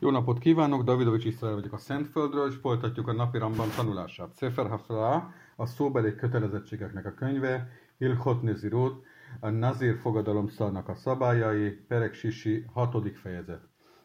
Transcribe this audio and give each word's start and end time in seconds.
Jó 0.00 0.10
napot 0.10 0.38
kívánok, 0.38 0.82
Davidovics 0.82 1.24
Iszrael 1.24 1.54
vagyok 1.54 1.72
a 1.72 1.78
Szentföldről, 1.78 2.48
és 2.48 2.54
folytatjuk 2.54 3.08
a 3.08 3.12
napi 3.12 3.38
ramban 3.38 3.68
tanulását. 3.76 4.36
Sefer 4.36 4.68
Hafra, 4.68 5.32
a 5.56 5.66
szóbeli 5.66 6.14
kötelezettségeknek 6.14 7.06
a 7.06 7.14
könyve, 7.14 7.68
Hilchot 7.96 8.42
Nezirut, 8.42 9.04
a 9.40 9.48
Nazir 9.48 9.96
fogadalom 9.96 10.48
szarnak 10.48 10.88
a 10.88 10.94
szabályai, 10.94 11.70
Perek 11.70 12.14
Sisi, 12.14 12.64
hatodik 12.72 13.16
fejezet. 13.16 13.60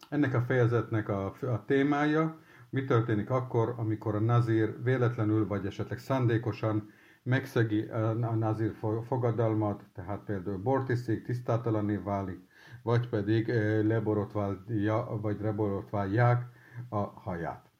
Ennek 0.09 0.33
a 0.33 0.41
fejezetnek 0.41 1.09
a, 1.09 1.25
a 1.25 1.65
témája, 1.65 2.39
mi 2.69 2.83
történik 2.83 3.29
akkor, 3.29 3.73
amikor 3.77 4.15
a 4.15 4.19
Nazir 4.19 4.83
véletlenül 4.83 5.47
vagy 5.47 5.65
esetleg 5.65 5.99
szándékosan 5.99 6.89
megszegi 7.23 7.81
a 7.81 8.35
Nazir 8.35 8.73
fogadalmat, 9.07 9.83
tehát 9.93 10.23
például 10.25 10.57
bortiszik, 10.57 11.25
tisztátalanné 11.25 11.95
válik, 11.95 12.39
vagy 12.82 13.08
pedig 13.08 13.48
leborotválja, 13.82 15.18
vagy 15.20 15.40
reborotválják 15.40 16.46
a 16.88 16.98
haját. 16.98 17.70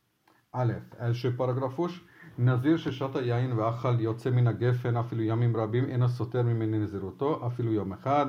Alef, 0.51 0.95
első 0.99 1.35
paragrafus. 1.35 2.05
נזיר 2.39 2.77
ששתה 2.77 3.21
יין 3.23 3.53
ואכל 3.53 4.01
יוצא 4.01 4.31
מן 4.31 4.47
הגפן 4.47 4.97
אפילו 4.97 5.23
ימים 5.23 5.57
רבים 5.57 5.85
אינו 5.85 6.09
סותר 6.09 6.43
ממני 6.43 6.79
נזירותו 6.79 7.47
אפילו 7.47 7.73
יום 7.73 7.93
אחד 7.93 8.27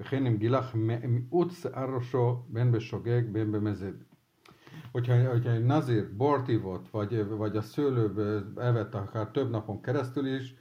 וכן 0.00 0.26
אם 0.26 0.36
גילח 0.36 0.74
מיעוט 0.74 1.50
שיער 1.50 1.94
ראשו 1.94 2.44
בין 2.48 2.72
בשוגג 2.72 3.22
בין 3.32 3.52
במזד. 3.52 3.92
Hogyha, 4.92 5.30
hogyha 5.30 5.50
egy 5.50 5.64
nazir 5.64 6.04
bort 6.16 6.48
ivott, 6.48 6.88
vagy, 6.90 7.28
vagy 7.28 7.56
a 7.56 7.62
szőlőből 7.62 8.52
evett 8.56 8.94
akár 8.94 9.26
több 9.26 9.50
napon 9.50 9.82
keresztül 9.82 10.26
is, 10.26 10.54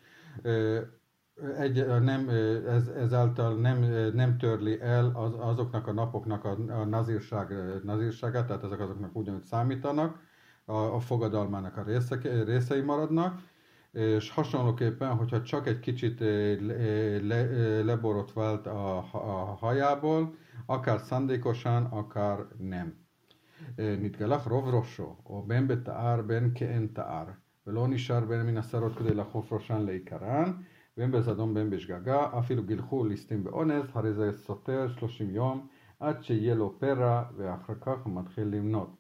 egy, 1.58 1.88
nem, 1.88 2.30
ez, 2.68 2.88
ezáltal 2.88 3.56
nem, 3.56 3.80
nem 4.14 4.38
törli 4.38 4.82
el 4.82 5.12
az, 5.16 5.34
azoknak 5.38 5.88
a 5.88 5.94
napoknak 5.94 6.46
a, 6.46 6.58
a 6.70 6.86
nazírság, 6.86 7.54
nazírságát, 7.84 8.48
tehát 8.48 8.64
ezek 8.64 8.80
azoknak 8.80 9.16
ugyanúgy 9.16 9.44
számítanak, 9.44 10.20
a, 10.66 10.74
a 10.74 11.00
fogadalmának 11.00 11.78
a 11.78 11.84
részek, 11.84 12.24
részei 12.46 12.82
maradnak, 12.82 13.42
és 13.92 14.30
hasonlóképpen, 14.30 15.16
hogyha 15.16 15.42
csak 15.42 15.68
egy 15.68 15.80
kicsit 15.80 16.20
le, 17.22 17.82
leborotvált 17.84 18.68
a, 18.68 18.98
a 19.12 19.58
hajából, 19.60 20.36
akár 20.66 21.00
szándékosan, 21.00 21.86
akár 21.86 22.48
nem. 22.58 23.08
נתגלח 23.78 24.48
רוב 24.48 24.68
ראשו, 24.68 25.16
או 25.26 25.44
בין 25.48 25.68
בתער 25.68 26.22
בין 26.22 26.52
כאין 26.56 26.88
תער, 26.94 27.26
ולא 27.68 27.88
נשאר 27.88 28.26
בין 28.26 28.42
מן 28.42 28.58
השערות 28.58 28.98
כדי 28.98 29.14
לחוף 29.14 29.54
ראשן 29.54 29.82
לעיקרן, 29.82 30.52
ואם 30.98 31.12
בזדון 31.12 31.54
בין 31.54 31.70
בשגגה, 31.70 32.28
אפילו 32.40 32.64
גילחו 32.64 33.06
ליסטים 33.06 33.44
באונס, 33.44 33.86
הרי 33.94 34.14
זה 34.14 34.32
סותר 34.32 34.88
שלושים 34.88 35.30
יום, 35.30 35.68
עד 36.00 36.24
שיהיה 36.24 36.56
לו 36.56 36.80
פרע, 36.80 37.24
ואחר 37.38 37.74
כך 37.82 37.98
הוא 38.04 38.14
מתחיל 38.14 38.48
למנות. 38.48 39.00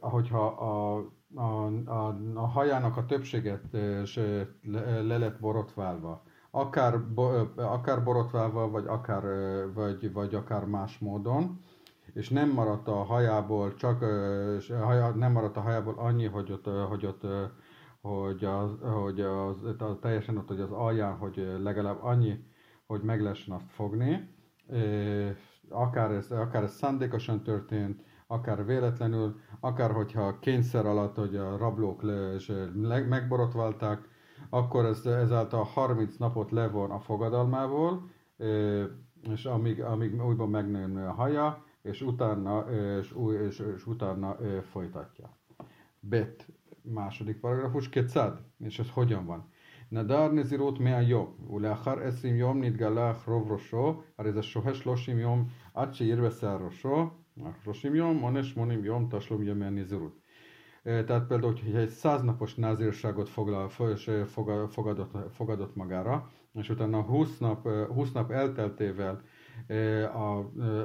ahogyha 0.00 0.46
a, 0.58 0.98
a, 1.34 1.66
a, 1.86 2.16
a 2.34 2.46
hajának 2.46 2.96
a 2.96 3.04
többséget 3.04 3.62
le, 4.62 5.02
le 5.02 5.18
lett 5.18 5.40
borotválva, 5.40 6.22
akár, 6.50 7.00
bo, 7.14 7.48
akár 7.56 8.02
borotválva, 8.02 8.70
vagy 8.70 8.86
akár, 8.86 9.22
vagy, 9.74 10.12
vagy 10.12 10.34
akár 10.34 10.64
más 10.64 10.98
módon, 10.98 11.60
és 12.12 12.28
nem 12.28 12.50
maradt 12.50 12.88
a 12.88 12.94
hajából, 12.94 13.74
csak 13.74 14.00
nem 15.14 15.32
maradt 15.32 15.56
a 15.56 15.60
hajából 15.60 15.94
annyi, 15.96 16.26
hogy 16.26 16.52
ott, 16.52 16.68
hogy 16.88 17.06
ott 17.06 17.26
hogy, 18.01 18.45
az, 18.45 18.71
hogy 18.81 19.21
az, 19.21 19.63
az, 19.77 19.97
teljesen 20.01 20.37
ott, 20.37 20.47
hogy 20.47 20.59
az 20.59 20.71
alján, 20.71 21.17
hogy 21.17 21.57
legalább 21.61 22.03
annyi, 22.03 22.43
hogy 22.85 23.01
meg 23.01 23.21
lehessen 23.21 23.55
azt 23.55 23.69
fogni. 23.69 24.29
Akár 25.69 26.11
ez, 26.11 26.31
akár 26.31 26.63
ez 26.63 26.73
szándékosan 26.73 27.43
történt, 27.43 28.03
akár 28.27 28.65
véletlenül, 28.65 29.39
akár 29.59 29.91
hogyha 29.91 30.39
kényszer 30.39 30.85
alatt, 30.85 31.15
hogy 31.15 31.35
a 31.35 31.57
rablók 31.57 32.01
le, 32.01 32.33
és 32.33 32.53
megborotválták, 33.09 34.09
akkor 34.49 34.85
ez, 34.85 35.05
ezáltal 35.05 35.63
30 35.63 36.15
napot 36.15 36.51
levon 36.51 36.91
a 36.91 36.99
fogadalmából, 36.99 38.09
és 39.31 39.45
amíg, 39.45 39.81
amíg 39.81 40.25
újban 40.25 40.49
megnő 40.49 41.05
a 41.05 41.11
haja, 41.11 41.63
és 41.81 42.01
utána, 42.01 42.71
és, 42.71 43.15
és, 43.47 43.59
és 43.75 43.87
utána 43.87 44.37
folytatja. 44.71 45.37
Bet 45.99 46.47
második 46.82 47.40
paragrafus, 47.40 47.88
kecad, 47.88 48.40
és 48.58 48.78
ez 48.78 48.88
hogyan 48.88 49.26
van? 49.26 49.52
נדר 49.90 50.32
נזירות 50.32 50.80
מאה 50.80 51.02
יום, 51.02 51.34
ולאחר 51.50 52.00
עשרים 52.02 52.36
יום 52.36 52.64
נתגלה 52.64 53.12
רוב 53.26 53.52
ראשו, 53.52 54.02
הרי 54.18 54.32
זה 54.32 54.42
שוהה 54.42 54.74
שלושים 54.74 55.18
יום 55.18 55.48
עד 55.74 55.94
שירבה 55.94 56.30
שיער 56.30 56.64
ראשו, 56.64 57.10
שלושים 57.62 57.94
יום, 57.94 58.20
עונש 58.20 58.50
שמונים 58.50 58.84
יום, 58.84 59.08
תשלום 59.10 59.42
ימי 59.42 59.66
הנזירות. 59.66 60.24
Tehát 61.06 61.26
például, 61.28 61.54
hogyha 61.62 61.78
egy 61.78 61.88
száznapos 61.88 62.54
názírságot 62.54 63.28
foglal, 63.28 63.68
fogadott, 64.66 65.16
fogadott 65.32 65.76
magára, 65.76 66.30
és 66.54 66.68
utána 66.68 67.02
20 67.02 67.38
nap, 67.38 67.66
20 67.66 68.12
nap 68.12 68.30
elteltével 68.30 69.22
a, 70.12 70.38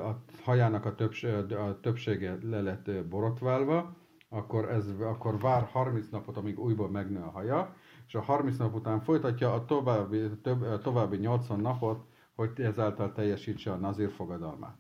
a 0.10 0.24
hajának 0.44 0.86
a, 0.86 0.96
többs, 0.96 1.24
a 1.24 1.80
többsége 1.82 2.38
le 2.42 2.62
lett 2.62 3.06
borotválva, 3.10 3.96
akkor, 4.34 4.70
ez, 4.70 4.86
akkor 5.00 5.40
vár 5.40 5.64
30 5.72 6.10
napot, 6.10 6.38
amíg 6.38 6.60
újból 6.60 6.90
megnő 6.90 7.22
a 7.22 7.30
haja, 7.30 7.76
és 8.08 8.16
a 8.16 8.22
30 8.22 8.58
nap 8.58 8.76
után 8.76 9.02
folytatja 9.02 9.54
a 9.54 9.66
további, 9.66 10.30
több, 10.42 10.62
a 10.62 10.80
további 10.80 11.18
80 11.18 11.60
napot, 11.60 12.06
hogy 12.36 12.52
ezáltal 12.56 13.12
teljesítse 13.12 13.72
a 13.72 13.76
nazír 13.76 14.10
fogadalmát. 14.10 14.78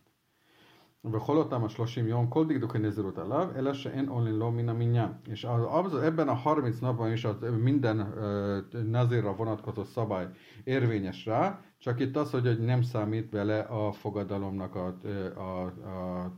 וכל 1.05 1.37
אותם 1.37 1.63
השלושים 1.63 2.07
יום, 2.07 2.27
כל 2.27 2.47
דקדוקי 2.47 2.79
נזירות 2.79 3.17
עליו, 3.17 3.49
אלא 3.55 3.73
שאין 3.73 4.09
עולין 4.09 4.35
לו 4.35 4.51
מן 4.51 4.69
המניין. 4.69 5.11
És 5.27 5.47
az, 5.69 5.93
ebben 5.93 6.27
a 6.29 6.33
30 6.33 6.79
napban 6.79 7.11
is 7.11 7.25
az 7.25 7.35
minden 7.61 7.99
uh, 7.99 8.81
nazírra 8.83 9.35
vonatkozó 9.35 9.83
szabály 9.83 10.27
érvényes 10.63 11.25
rá, 11.25 11.61
csak 11.77 11.99
itt 11.99 12.15
az, 12.15 12.31
hogy 12.31 12.59
nem 12.59 12.81
számít 12.81 13.31
vele 13.31 13.59
a 13.59 13.91
fogadalomnak 13.91 14.75
a, 14.75 14.95
a, 15.35 15.41
a, 15.41 16.23
a 16.23 16.31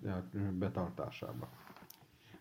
betartásába. 0.60 1.48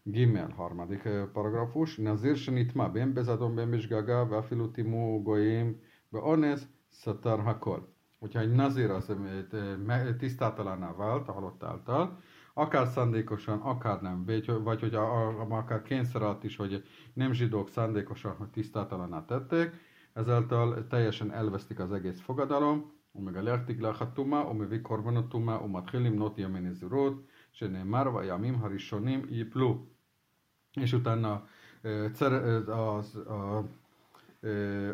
Gimmel, 0.04 0.50
harmadik 0.56 1.08
paragrafus, 1.32 1.98
Nazir 1.98 2.36
שנטמע 2.36 2.88
בין 2.88 3.14
בזדון 3.14 3.56
בין 3.56 3.70
בשגגה 3.70 4.24
ואפילו 4.30 4.66
טימו 4.66 5.20
גויים 5.24 5.74
באונס, 6.12 6.66
סתר 6.92 7.40
הכל. 7.40 7.80
Hogyha 8.18 8.40
egy 8.40 8.52
nazir 8.52 8.90
az 8.90 9.12
tisztátalanná 10.18 10.92
vált 10.92 11.28
a 11.28 11.32
halott 11.32 11.62
által, 11.62 12.18
akár 12.54 12.86
szándékosan, 12.86 13.60
akár 13.60 14.00
nem, 14.02 14.24
vagy, 14.24 14.62
vagy 14.62 14.80
hogy 14.80 14.94
a, 14.94 15.28
a, 15.28 15.46
akár 15.48 15.82
kényszer 15.82 16.22
alatt 16.22 16.44
is, 16.44 16.56
hogy 16.56 16.84
nem 17.14 17.32
zsidók 17.32 17.68
szándékosan, 17.68 18.36
hogy 18.36 18.48
tisztátalaná 18.48 19.24
tették, 19.24 19.70
ezáltal 20.12 20.86
teljesen 20.86 21.32
elvesztik 21.32 21.78
az 21.78 21.92
egész 21.92 22.20
fogadalom, 22.20 22.98
ומגלח 23.14 23.60
תגלח 23.66 24.02
הטומאה 24.02 24.50
ומביא 24.50 24.78
קורבן 24.78 25.16
הטומאה 25.16 25.64
ומתחיל 25.64 26.00
למנות 26.00 26.38
ימי 26.38 26.60
נזירות 26.60 27.26
שנאמר 27.52 28.14
והימים 28.14 28.54
הראשונים 28.54 29.26
ייפלו 29.28 29.86
és 30.80 30.92
utána 30.92 31.48
az, 32.12 32.22
az, 32.68 33.16
a, 33.26 33.64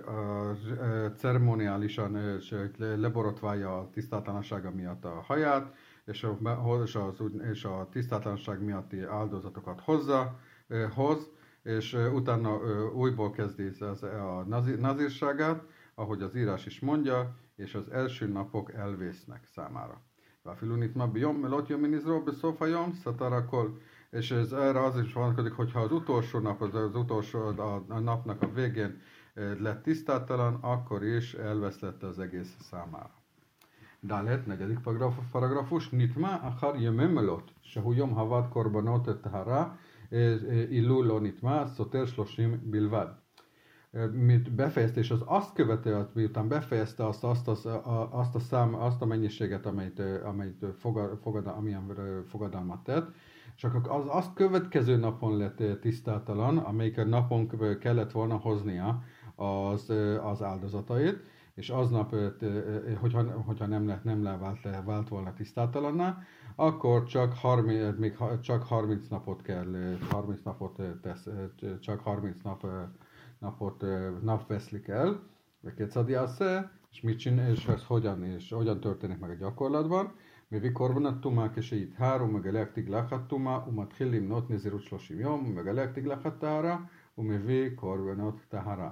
a, 0.06 0.50
a 0.50 1.12
ceremoniálisan 1.16 2.40
leborotválja 2.78 3.78
a 3.78 3.90
tisztátlansága 3.90 4.70
miatt 4.70 5.04
a 5.04 5.22
haját, 5.26 5.74
és 6.04 6.24
a, 6.24 6.38
és, 6.84 6.94
az, 6.94 7.22
és 7.50 7.64
a 7.64 7.88
tisztátlanság 7.90 8.62
miatti 8.62 9.02
áldozatokat 9.02 9.80
hozza, 9.80 10.38
hoz, 10.94 11.28
és 11.62 11.92
utána 12.14 12.58
újból 12.92 13.30
kezdi 13.30 13.70
az, 13.80 14.02
a 14.02 14.44
nazírságát, 14.78 15.62
ahogy 15.94 16.22
az 16.22 16.36
írás 16.36 16.66
is 16.66 16.80
mondja, 16.80 17.36
és 17.56 17.74
az 17.74 17.90
első 17.90 18.26
napok 18.26 18.72
elvésznek 18.72 19.44
számára. 19.44 20.00
ואפילו 20.46 20.76
נטמע 20.76 21.06
ביום 21.06 21.42
מלאת 21.42 21.70
יומין 21.70 21.94
יזרוע 21.94 22.20
בסוף 22.20 22.62
היום, 22.62 22.92
סתר 22.92 23.34
הכל 23.34 23.68
és 24.11 24.31
ez 24.31 24.51
erre 24.51 24.83
az 24.83 24.99
is 24.99 25.13
vonatkozik, 25.13 25.53
hogyha 25.53 25.79
az 25.79 25.91
utolsó 25.91 26.39
nap, 26.39 26.61
az, 26.61 26.75
az 26.75 26.95
utolsó 26.95 27.39
a, 27.39 27.83
a 27.87 27.99
napnak 27.99 28.41
a 28.41 28.51
végén 28.53 29.01
eh, 29.33 29.55
lett 29.59 29.83
tisztátalan, 29.83 30.57
akkor 30.61 31.03
is 31.03 31.33
elveszlette 31.33 32.07
az 32.07 32.19
egész 32.19 32.55
számára. 32.59 33.11
Dalet, 34.03 34.45
negyedik 34.45 34.79
paragrafus, 35.31 35.89
nitma 35.89 36.27
achar 36.27 36.79
yememelot, 36.79 37.51
shehu 37.61 37.91
yom 37.91 38.11
havad 38.11 38.49
korbanot 38.49 39.07
et 39.07 39.21
tahara, 39.21 39.77
eh, 40.09 40.31
eh, 40.31 40.71
illu 40.71 41.01
lo 41.03 41.19
nitma, 41.19 41.65
szoter 41.65 42.07
shloshim 42.07 42.61
bilvad. 42.69 43.19
Mint 44.11 44.51
befejeztés 44.51 45.11
az 45.11 45.21
azt 45.25 45.53
követően, 45.53 46.09
miután 46.13 46.47
befejezte 46.47 47.07
azt, 47.07 47.23
azt, 47.23 47.47
azt, 47.47 47.65
azt 48.11 48.35
a 48.35 48.39
szám, 48.39 48.75
azt 48.75 49.01
a 49.01 49.05
mennyiséget, 49.05 49.65
amelyet, 49.65 49.99
amelyet 50.23 50.65
fogad, 50.77 51.19
fogad, 51.21 51.47
amilyen 51.47 52.23
fogadalmat 52.27 52.83
tett, 52.83 53.15
csak 53.55 53.75
az 53.87 54.05
azt 54.07 54.33
következő 54.33 54.95
napon 54.95 55.37
lett 55.37 55.79
tisztátalan, 55.81 56.57
amelyik 56.57 56.97
a 56.97 57.05
napon 57.05 57.49
kellett 57.79 58.11
volna 58.11 58.35
hoznia 58.35 59.03
az, 59.35 59.93
az 60.23 60.41
áldozatait, 60.43 61.23
és 61.55 61.69
aznap, 61.69 62.15
hogyha, 62.99 63.23
hogyha 63.45 63.65
nem, 63.65 63.87
lett, 63.87 64.03
nem 64.03 64.23
levált, 64.23 64.67
vált 64.85 65.09
volna 65.09 65.33
tisztátalanná, 65.33 66.17
akkor 66.55 67.03
csak 67.03 67.33
30, 67.33 67.97
még 67.97 68.17
csak 68.41 68.63
30 68.63 69.07
napot 69.07 69.41
kell, 69.41 69.97
30 70.09 70.43
napot 70.43 70.81
tesz, 71.01 71.27
csak 71.79 71.99
30 71.99 72.41
nap, 72.43 72.67
napot, 73.39 73.85
nap 74.21 74.47
veszlik 74.47 74.87
el, 74.87 75.19
és 76.91 77.01
mit 77.01 77.19
csinál, 77.19 77.49
és 77.49 77.65
ez 77.65 77.83
hogyan, 77.85 78.23
és 78.23 78.51
hogyan 78.51 78.79
történik 78.79 79.19
meg 79.19 79.29
a 79.29 79.35
gyakorlatban. 79.35 80.13
מביא 80.52 80.70
קורבנת 80.70 81.14
טומאה 81.20 81.48
כשיטהר 81.54 82.24
ומגלה 82.24 82.64
תגלחת 82.64 83.20
טומאה 83.28 83.68
ומתחיל 83.68 84.08
למנות 84.08 84.50
נזירות 84.50 84.82
שלושים 84.82 85.20
יום 85.20 85.46
ומגלה 85.48 85.86
תגלחת 85.92 86.38
טהרה 86.38 86.78
ומביא 87.18 87.70
קורבנות 87.74 88.40
טהרה. 88.48 88.90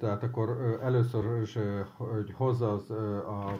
Tehát 0.00 0.22
akkor 0.22 0.78
először 0.82 1.42
is, 1.42 1.58
hogy 1.96 2.32
hozza 2.32 2.72
az, 2.72 2.90
a, 2.90 3.56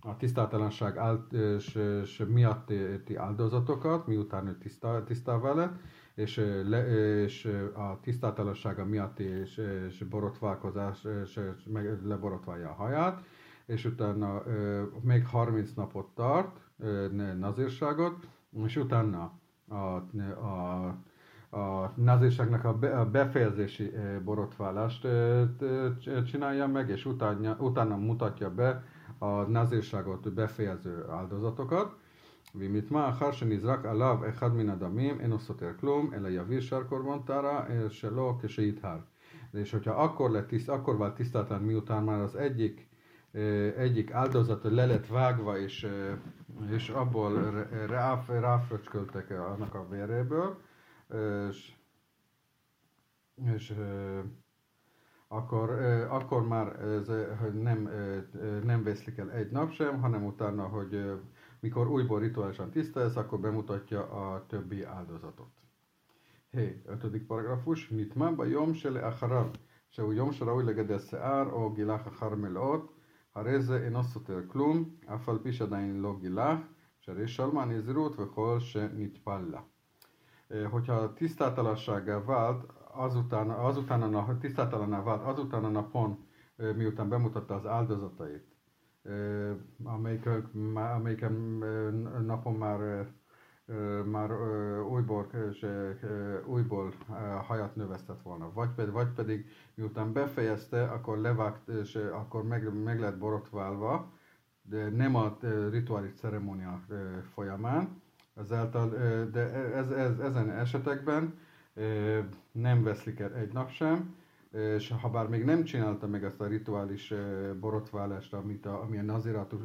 a 0.00 0.16
tisztátalanság 0.16 0.96
áld, 0.96 1.32
és, 1.32 1.78
és 2.02 2.24
miatti 2.28 3.16
áldozatokat, 3.16 4.06
miután 4.06 4.46
ő 4.46 4.58
tisztá, 4.58 5.02
tisztává 5.04 5.52
lett, 5.52 5.74
és, 6.14 6.36
le, 6.64 6.86
és 7.22 7.44
a 7.74 8.00
tisztátalansága 8.00 8.84
miatti 8.84 9.24
és, 9.24 9.60
és 9.86 10.02
borotválkozás, 10.02 11.04
és, 11.22 11.40
és 11.56 11.64
meg 11.72 12.04
leborotválja 12.04 12.68
a 12.68 12.74
haját, 12.74 13.24
és 13.66 13.84
utána 13.84 14.42
ö, 14.46 14.82
még 15.00 15.26
30 15.26 15.72
napot 15.72 16.06
tart 16.14 16.60
ö, 16.78 17.06
nazírságot, 17.38 18.28
és 18.64 18.76
utána 18.76 19.32
a, 19.68 19.74
a, 19.74 20.86
a 21.50 21.92
nazírságnak 21.94 22.64
a, 22.64 22.78
be, 22.78 22.98
a 22.98 23.10
befejezési 23.10 23.92
borotválást 24.24 25.04
ö, 25.04 25.44
ö, 25.58 25.88
csinálja 26.24 26.66
meg, 26.66 26.88
és 26.88 27.04
utána, 27.04 27.56
utána 27.58 27.96
mutatja 27.96 28.50
be 28.50 28.84
a 29.18 29.42
nazírságot 29.42 30.32
befejező 30.32 31.04
áldozatokat. 31.10 31.96
ומטמע 32.54 33.08
אחר 33.08 33.32
שנזרק 33.32 33.84
עליו 33.84 34.18
אחד 34.28 34.54
מן 34.54 34.70
הדמים, 34.70 35.20
אינו 35.20 35.38
סותר 35.38 35.70
כלום, 35.80 36.14
אלא 36.14 36.28
יביא 36.28 36.60
שאר 36.60 36.82
קורבנtára 36.82 37.64
שלו 37.90 38.38
כשיטהר. 38.42 38.98
És 39.54 39.70
hogyha 39.70 39.92
akkor, 39.92 40.30
lett 40.30 40.46
tiszt, 40.46 40.68
akkor 40.68 40.96
vált 40.96 41.14
tisztátlan, 41.14 41.62
miután 41.62 42.02
már 42.04 42.20
az 42.20 42.36
egyik 42.36 42.88
egyik 43.77 44.11
áldozat 44.11 44.63
le 44.63 44.85
lett 44.85 45.07
vágva, 45.07 45.57
és, 45.57 45.87
és 46.71 46.89
abból 46.89 47.65
rá, 47.87 48.23
ráfröcsköltek 48.27 49.29
annak 49.29 49.73
a 49.75 49.87
véréből, 49.89 50.57
és, 51.49 51.75
és 53.55 53.75
akkor, 55.27 55.69
akkor 56.09 56.47
már 56.47 56.81
ez, 56.81 57.07
hogy 57.39 57.53
nem, 57.53 57.89
nem 58.63 58.83
veszlik 58.83 59.17
el 59.17 59.31
egy 59.31 59.51
nap 59.51 59.71
sem, 59.71 60.01
hanem 60.01 60.25
utána, 60.25 60.67
hogy 60.67 61.21
mikor 61.59 61.87
újból 61.87 62.19
rituálisan 62.19 62.69
tiszta 62.69 62.99
lesz, 62.99 63.15
akkor 63.15 63.39
bemutatja 63.39 64.09
a 64.09 64.45
többi 64.47 64.83
áldozatot. 64.83 65.49
Hé, 66.49 66.81
ötödik 66.85 67.25
paragrafus. 67.25 67.87
Nitmán 67.87 68.35
ba 68.35 68.45
jom 68.45 68.73
se 68.73 68.89
le 68.89 69.05
acharav, 69.05 69.55
se 69.89 70.03
jom 70.03 70.31
se 70.31 70.43
raúj 70.43 70.63
legedel 70.63 70.97
seár, 70.97 71.47
o 71.53 71.71
gilach 71.71 72.07
achar 72.07 72.35
melot, 72.35 72.91
הרי 73.34 73.60
זה 73.60 73.84
אינו 73.84 74.04
סותר 74.04 74.40
כלום, 74.48 74.84
אף 75.14 75.28
על 75.28 75.38
פי 75.42 75.52
שעדיין 75.52 76.00
לא 76.00 76.16
גילח, 76.20 76.58
שהרי 77.00 77.28
שלמה 77.28 77.64
נזירות 77.64 78.14
וכל 78.18 78.56
שנטפל 78.60 79.44
לה. 79.50 79.60
Hogyha 80.70 81.08
tisztátalansággá 81.14 82.18
vált, 82.18 82.72
azután, 82.94 83.50
azután 83.50 84.02
a 84.02 84.06
nap, 84.06 84.38
tisztátalanná 84.38 85.02
vált, 85.02 85.22
azután 85.22 85.64
a 85.64 85.68
napon, 85.68 86.16
miután 86.76 87.08
bemutatta 87.08 87.54
az 87.54 87.66
áldozatait, 87.66 88.44
amelyik, 89.84 90.28
amelyiken 90.74 91.32
napon 92.26 92.54
már 92.54 93.06
már 94.05 94.31
újból, 94.81 95.27
újból 96.45 96.93
hajat 97.47 97.75
növesztett 97.75 98.21
volna. 98.21 98.51
Vagy 98.53 98.69
pedig, 98.69 98.93
vagy 98.93 99.07
pedig 99.07 99.45
miután 99.73 100.13
befejezte, 100.13 100.83
akkor 100.83 101.17
levágt, 101.17 101.67
és 101.67 101.95
akkor 101.95 102.43
meg, 102.43 102.83
meg 102.83 102.99
lett 102.99 103.17
borotválva, 103.17 104.11
de 104.61 104.89
nem 104.89 105.15
a 105.15 105.37
rituális 105.69 106.13
ceremónia 106.13 106.81
folyamán. 107.33 108.01
Ezáltal, 108.35 108.89
de 109.31 109.53
ez, 109.73 109.91
ez, 109.91 110.19
ezen 110.19 110.49
esetekben 110.49 111.39
nem 112.51 112.83
veszlik 112.83 113.19
el 113.19 113.33
egy 113.33 113.53
nap 113.53 113.69
sem, 113.69 114.15
és 114.51 114.93
ha 115.01 115.09
bár 115.09 115.27
még 115.27 115.43
nem 115.43 115.63
csinálta 115.63 116.07
meg 116.07 116.23
ezt 116.23 116.41
a 116.41 116.47
rituális 116.47 117.13
borotválást, 117.59 118.33
amit 118.33 118.65
a, 118.65 118.81
ami 118.81 118.97
a 118.97 119.19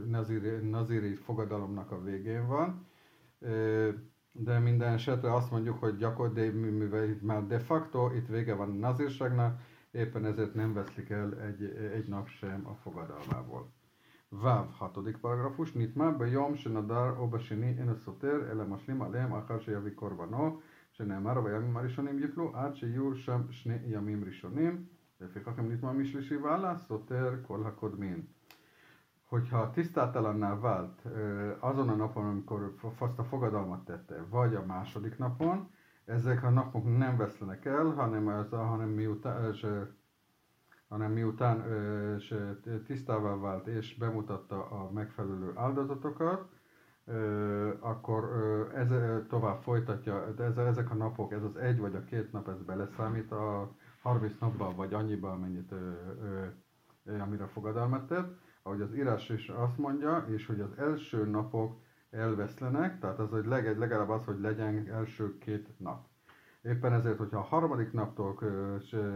naziri, 0.06 0.68
naziri 0.70 1.14
fogadalomnak 1.14 1.90
a 1.90 2.02
végén 2.02 2.46
van, 2.46 2.86
de 4.31 4.59
minden 4.59 4.93
esetre 4.93 5.33
azt 5.33 5.51
mondjuk, 5.51 5.79
hogy 5.79 5.97
gyakorlatilag, 5.97 6.53
mivel 6.53 7.09
itt 7.09 7.21
már 7.21 7.47
de 7.47 7.59
facto 7.59 8.11
itt 8.15 8.27
vége 8.27 8.53
van 8.53 8.69
a 8.69 8.73
nazírságnak, 8.73 9.59
éppen 9.91 10.25
ezért 10.25 10.53
nem 10.53 10.73
veszlik 10.73 11.09
el 11.09 11.41
egy, 11.41 11.63
egy 11.93 12.07
nap 12.07 12.27
sem 12.27 12.67
a 12.67 12.75
fogadalmából. 12.75 13.71
Váv, 14.29 14.71
hatodik 14.71 15.17
paragrafus, 15.17 15.71
nitma 15.71 16.11
bejom 16.11 16.55
שנדר 16.55 17.17
או 17.17 17.27
בשני 17.27 17.77
אין 17.77 17.89
הסותר, 17.89 18.51
אלא 18.51 18.63
משלים 18.65 19.01
עליהם 19.01 19.33
אחר 19.33 19.59
שיביא 19.59 19.91
קורבנו, 19.95 20.59
שנאמר 20.91 21.41
בימים 21.41 21.77
הראשונים 21.77 22.19
יפלו 22.19 22.51
עד 22.55 22.75
שיהיו 22.75 23.15
שם 23.15 23.41
שני 23.49 23.77
ימים 23.85 24.23
ראשונים, 24.23 24.85
לפיכך 25.21 25.59
אם 25.59 25.71
נטמע 25.71 25.91
משלישי 25.91 26.35
והלאה, 26.35 26.77
סותר 26.77 27.35
כל 27.47 27.65
הקודמים 27.65 28.25
hogyha 29.28 29.70
tisztátalanná 29.70 30.58
vált 30.58 31.02
azon 31.58 31.88
a 31.88 31.94
napon, 31.94 32.24
amikor 32.24 32.74
azt 32.98 33.18
a 33.18 33.24
fogadalmat 33.24 33.84
tette, 33.84 34.24
vagy 34.30 34.54
a 34.54 34.64
második 34.66 35.18
napon, 35.18 35.70
ezek 36.04 36.42
a 36.42 36.50
napok 36.50 36.98
nem 36.98 37.16
veszlenek 37.16 37.64
el, 37.64 37.84
hanem, 37.84 38.28
ez, 38.28 38.50
hanem 38.50 38.88
miután, 38.88 39.52
és, 39.52 39.66
hanem 40.88 41.12
miután 41.12 41.64
és 42.16 42.34
tisztává 42.86 43.36
vált 43.36 43.66
és 43.66 43.96
bemutatta 43.98 44.70
a 44.70 44.90
megfelelő 44.92 45.52
áldozatokat, 45.54 46.48
akkor 47.80 48.24
ez 48.74 48.88
tovább 49.28 49.62
folytatja, 49.62 50.34
ez, 50.38 50.56
ezek 50.56 50.90
a 50.90 50.94
napok, 50.94 51.32
ez 51.32 51.42
az 51.42 51.56
egy 51.56 51.78
vagy 51.78 51.94
a 51.94 52.04
két 52.04 52.32
nap, 52.32 52.48
ez 52.48 52.62
beleszámít 52.62 53.32
a 53.32 53.70
30 54.02 54.38
napban, 54.40 54.76
vagy 54.76 54.94
annyiban, 54.94 55.32
amennyit 55.32 55.72
amire 57.20 57.46
fogadalmat 57.46 58.06
tett 58.06 58.44
ahogy 58.65 58.81
az 58.81 58.95
írás 58.95 59.29
is 59.29 59.49
azt 59.49 59.77
mondja, 59.77 60.25
és 60.29 60.45
hogy 60.45 60.59
az 60.59 60.77
első 60.77 61.25
napok 61.25 61.75
elveszlenek, 62.09 62.99
tehát 62.99 63.19
az, 63.19 63.29
hogy 63.29 63.45
leg, 63.45 63.77
legalább 63.77 64.09
az, 64.09 64.25
hogy 64.25 64.39
legyen 64.39 64.87
első 64.91 65.37
két 65.37 65.79
nap. 65.79 66.05
Éppen 66.61 66.93
ezért, 66.93 67.17
hogyha 67.17 67.37
a 67.37 67.41
harmadik 67.41 67.91
naptól, 67.91 68.39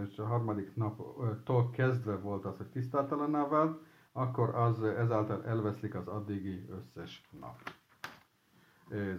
és 0.06 0.18
a 0.18 0.26
harmadik 0.26 0.76
naptól 0.76 1.70
kezdve 1.70 2.16
volt 2.16 2.46
az, 2.46 2.58
hogy 2.58 2.68
tisztátalanná 2.68 3.48
vált, 3.48 3.82
akkor 4.12 4.56
az 4.56 4.84
ezáltal 4.84 5.46
elveszlik 5.46 5.96
az 5.96 6.08
addigi 6.08 6.66
összes 6.70 7.30
nap. 7.40 7.56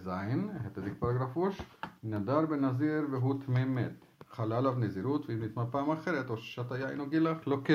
Zain, 0.03 0.51
hetedik 0.63 0.93
paragrafus. 0.93 1.55
נדר 2.03 2.45
בנזיר 2.45 3.07
והוא 3.11 3.35
טמא 3.45 3.65
מת. 3.65 4.05
חלה 4.31 4.57
עליו 4.57 4.79
נזירות 4.79 5.29
ואם 5.29 5.43
נטמא 5.43 5.63
פעם 5.71 5.91
אחרת 5.91 6.29
או 6.29 6.37
ששת 6.37 6.71
היין 6.71 6.99
או 6.99 7.09
גילח, 7.09 7.47
לוקה 7.47 7.73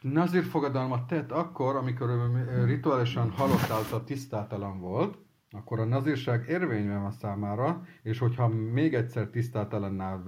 nazir 0.00 0.42
fogadalmat 0.42 1.06
tett 1.06 1.32
akkor, 1.32 1.76
amikor 1.76 2.08
rituálisan 2.64 3.30
halott 3.30 3.70
által 3.70 4.04
tisztátalan 4.04 4.80
volt, 4.80 5.18
akkor 5.50 5.80
a 5.80 5.84
nazírság 5.84 6.48
érvényben 6.48 7.02
van 7.02 7.12
számára, 7.12 7.82
és 8.02 8.18
hogyha 8.18 8.48
még 8.48 8.94
egyszer 8.94 9.26
tisztátalanná 9.26 10.22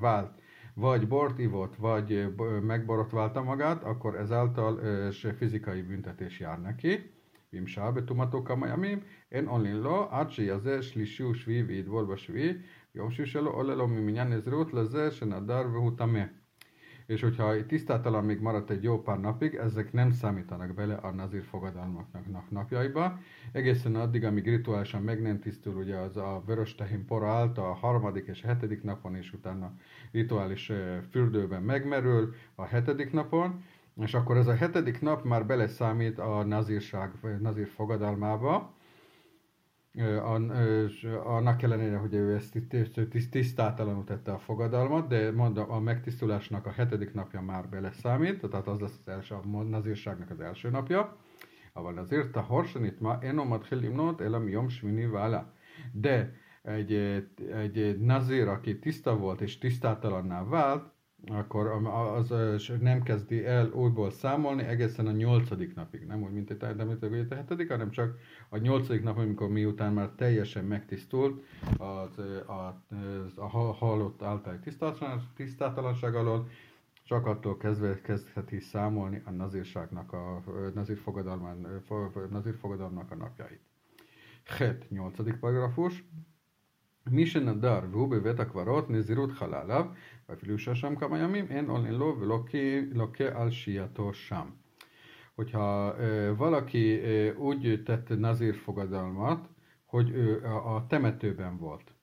vált, 0.00 0.40
vagy 0.74 1.08
bort 1.08 1.38
ivott, 1.38 1.76
vagy 1.76 2.34
megborotválta 2.62 3.42
magát, 3.42 3.82
akkor 3.84 4.16
ezáltal 4.16 4.80
fizikai 5.36 5.82
büntetés 5.82 6.40
jár 6.40 6.60
neki. 6.60 7.12
אם 7.52 7.66
שהה 7.66 7.90
בטומאתו 7.90 8.44
כמה 8.44 8.68
ימים, 8.68 9.00
אין 9.32 9.48
עולין 9.48 9.76
לו 9.76 10.08
עד 10.10 10.30
שיזה 10.30 10.82
שלישי 10.82 11.22
ושביעי 11.22 11.62
וידבול 11.62 12.04
בשביעי, 12.04 12.52
יום 12.94 13.10
שביעי 13.10 13.28
שלו 13.28 13.50
עולה 13.50 13.74
לו 13.74 13.88
ממניין 13.88 14.32
נזירות 14.32 14.72
לזה 14.72 15.10
שנדר 15.10 15.66
והוא 15.72 15.92
טמא 15.96 16.24
és 17.13 17.21
hogyha 17.21 17.65
tisztátalan 17.65 18.25
még 18.25 18.39
maradt 18.39 18.69
egy 18.69 18.83
jó 18.83 19.01
pár 19.01 19.19
napig, 19.19 19.55
ezek 19.55 19.93
nem 19.93 20.11
számítanak 20.11 20.73
bele 20.73 20.93
a 20.95 21.11
nazír 21.11 21.43
fogadalmaknak 21.43 22.49
napjaiba. 22.49 23.19
Egészen 23.51 23.95
addig, 23.95 24.23
amíg 24.23 24.45
rituálisan 24.45 25.01
meg 25.01 25.21
nem 25.21 25.39
tisztul, 25.39 25.75
ugye 25.75 25.95
az 25.95 26.17
a 26.17 26.43
vörös 26.45 26.75
tehén 26.75 27.05
pora 27.05 27.27
által 27.27 27.65
a 27.65 27.73
harmadik 27.73 28.27
és 28.27 28.43
a 28.43 28.47
hetedik 28.47 28.83
napon, 28.83 29.15
és 29.15 29.33
utána 29.33 29.73
rituális 30.11 30.71
fürdőben 31.11 31.63
megmerül 31.63 32.33
a 32.55 32.63
hetedik 32.63 33.11
napon, 33.11 33.63
és 34.01 34.13
akkor 34.13 34.37
ez 34.37 34.47
a 34.47 34.55
hetedik 34.55 35.01
nap 35.01 35.23
már 35.23 35.45
beleszámít 35.45 36.19
a 36.19 36.43
nazírság, 36.43 37.11
nazír 37.41 37.67
fogadalmába, 37.67 38.72
annak 41.24 41.62
ellenére, 41.62 41.96
hogy 41.96 42.14
ő 42.14 42.34
ezt 42.34 42.58
tisztátalanul 43.30 44.04
tette 44.04 44.32
a 44.32 44.38
fogadalmat, 44.38 45.08
de 45.08 45.32
mondom, 45.32 45.70
a 45.70 45.80
megtisztulásnak 45.80 46.66
a 46.66 46.70
hetedik 46.70 47.14
napja 47.14 47.40
már 47.40 47.68
beleszámít, 47.68 48.48
tehát 48.50 48.66
az 48.66 48.80
lesz 48.80 49.00
az 49.04 49.12
első, 49.12 49.34
a 49.34 49.62
nazírságnak 49.62 50.30
az 50.30 50.40
első 50.40 50.70
napja. 50.70 51.16
אבל 51.78 51.94
נזיר 51.94 52.22
טהור 52.32 52.64
שנטמע 52.64 53.14
אינו 53.22 53.44
מתחיל 53.44 53.78
למנות 53.78 54.22
אלא 54.22 54.38
miom 54.38 54.70
שמיני 54.70 55.06
והלאה. 55.06 55.42
De 55.94 56.32
egy, 56.62 56.92
egy 57.52 57.98
nazír, 58.00 58.48
aki 58.48 58.78
tiszta 58.78 59.16
volt 59.16 59.40
és 59.40 59.58
tisztátalanná 59.58 60.44
vált, 60.44 60.92
akkor 61.27 61.67
az, 61.67 62.31
az 62.31 62.71
nem 62.79 63.03
kezdi 63.03 63.45
el 63.45 63.69
újból 63.71 64.11
számolni 64.11 64.63
egészen 64.63 65.07
a 65.07 65.11
nyolcadik 65.11 65.75
napig, 65.75 66.05
nem 66.05 66.23
úgy, 66.23 66.31
mint 66.31 66.49
egy 66.49 66.57
tárgyalmi 66.57 67.25
a 67.29 67.35
hetedik, 67.35 67.69
hanem 67.69 67.91
csak 67.91 68.17
a 68.49 68.57
nyolcadik 68.57 69.03
nap, 69.03 69.17
amikor 69.17 69.49
miután 69.49 69.93
már 69.93 70.09
teljesen 70.09 70.65
megtisztult 70.65 71.43
az, 71.77 72.17
a, 72.45 72.51
a, 72.51 72.81
a 73.35 73.47
halott 73.73 74.21
által 74.21 74.59
tisztátalanság 75.35 76.15
alól, 76.15 76.47
csak 77.03 77.25
attól 77.25 77.57
kezdve 77.57 78.01
kezdheti 78.01 78.59
számolni 78.59 79.21
a 79.25 79.31
nazírságnak, 79.31 80.13
a 80.13 80.43
nazír, 80.73 81.01
nazír 82.29 82.55
fogadalmának 82.55 83.11
a 83.11 83.15
napjait. 83.15 83.61
Het, 84.45 84.89
nyolcadik 84.89 85.35
paragrafus. 85.35 86.03
Misen 87.09 87.47
a 87.47 87.53
dar 87.53 87.91
vúbe 87.91 88.19
vetakvarot 88.19 88.87
nezirut 88.87 89.37
halálav, 89.37 89.95
ואפילו 90.28 90.58
ששם 90.58 90.96
כמה 90.96 91.18
ימים, 91.18 91.46
אין 91.50 91.70
עולין 91.70 91.94
לו 91.94 92.16
ולוקה 92.20 93.24
על 93.34 93.50
שהייתו 93.50 94.12
שם. 94.12 94.48
Hogyha 95.38 95.94
e, 95.98 96.32
valaki 96.36 97.00
e, 97.00 97.34
úgy 97.36 97.82
tett 97.84 98.18
nazír 98.18 98.54
fogadalmat, 98.54 99.48
hogy 99.84 100.10
ő 100.10 100.44
a, 100.44 100.74
a 100.74 100.86
temetőben 100.86 101.56
volt, 101.56 101.94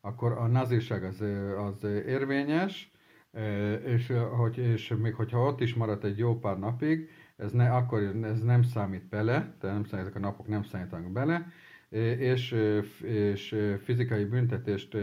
akkor 0.00 0.32
a 0.32 0.46
nazírság 0.46 1.04
az, 1.04 1.20
az 1.58 1.84
érvényes, 1.84 2.92
e, 3.32 3.74
és, 3.74 4.12
hogy, 4.36 4.58
és 4.58 4.94
még 4.98 5.14
hogyha 5.14 5.46
ott 5.46 5.60
is 5.60 5.74
maradt 5.74 6.04
egy 6.04 6.18
jó 6.18 6.38
pár 6.38 6.58
napig, 6.58 7.10
ez, 7.36 7.52
ne, 7.52 7.70
akkor 7.70 8.02
ez 8.22 8.42
nem 8.42 8.62
számít 8.62 9.08
bele, 9.08 9.54
tehát 9.60 9.76
nem 9.76 9.84
számít, 9.84 10.04
ezek 10.04 10.16
a 10.16 10.18
napok 10.18 10.48
nem 10.48 10.62
számítanak 10.62 11.12
bele, 11.12 11.46
és, 12.18 12.56
és 13.02 13.56
fizikai 13.84 14.24
büntetést 14.24 14.96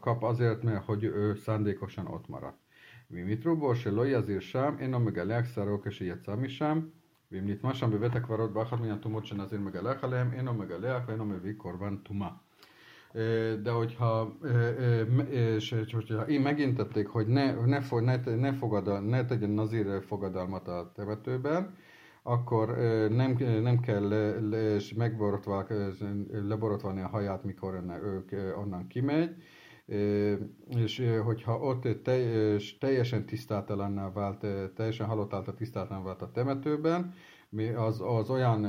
kap 0.00 0.22
azért, 0.22 0.62
mert 0.62 0.84
hogy 0.84 1.04
ő 1.04 1.34
szándékosan 1.34 2.06
ott 2.06 2.28
maradt. 2.28 2.58
ואם 3.10 3.28
יתרו 3.28 3.74
שלא 3.74 4.06
יזיר 4.06 4.40
שם, 4.40 4.74
אינו 4.78 5.00
מגלח 5.00 5.54
שערו 5.54 5.80
כשיצא 5.82 6.36
משם, 6.36 6.80
ואם 7.32 7.48
נטמע 7.48 7.74
שם 7.74 7.90
בבית 7.90 8.16
הקברות 8.16 8.52
באחת 8.52 8.80
מן 8.80 8.90
הטומאות 8.90 9.26
שנזיר 9.26 9.60
מגלח 9.60 10.04
עליהם, 10.04 10.32
אינו 10.32 10.54
מגלח 10.54 11.02
ואינו 11.06 11.24
מביא 11.24 11.52
קורבן 11.56 11.96
טומאה. 11.96 12.30
De 13.62 13.70
hogyha, 13.70 14.36
és, 15.30 15.74
hogyha 15.92 16.28
én 16.28 16.40
megintették, 16.40 17.06
hogy 17.06 17.26
ne, 17.26 17.52
ne, 17.52 17.80
ne, 18.00 18.34
ne, 18.36 18.52
fogadal, 18.52 19.00
ne 19.00 19.24
tegyen 19.24 19.50
nazír 19.50 20.02
fogadalmat 20.02 20.68
a 20.68 20.92
temetőben, 20.94 21.74
akkor 22.27 22.77
nem, 23.09 23.37
nem 23.61 23.79
kell 23.79 24.07
le, 24.07 24.39
le, 24.39 24.79
leborotválni 26.29 27.01
a 27.01 27.07
haját, 27.07 27.43
mikor 27.43 27.83
ők 28.03 28.31
onnan 28.57 28.87
kimegy, 28.87 29.35
és 30.67 31.03
hogyha 31.23 31.59
ott 31.59 31.87
teljesen 32.79 33.25
tisztátalanná 33.25 34.11
vált, 34.11 34.45
teljesen 34.75 35.07
halottálta 35.07 35.53
tisztátalan 35.53 36.03
vált 36.03 36.21
a 36.21 36.31
temetőben, 36.31 37.13
az, 37.75 38.01
az 38.01 38.29
olyan, 38.29 38.61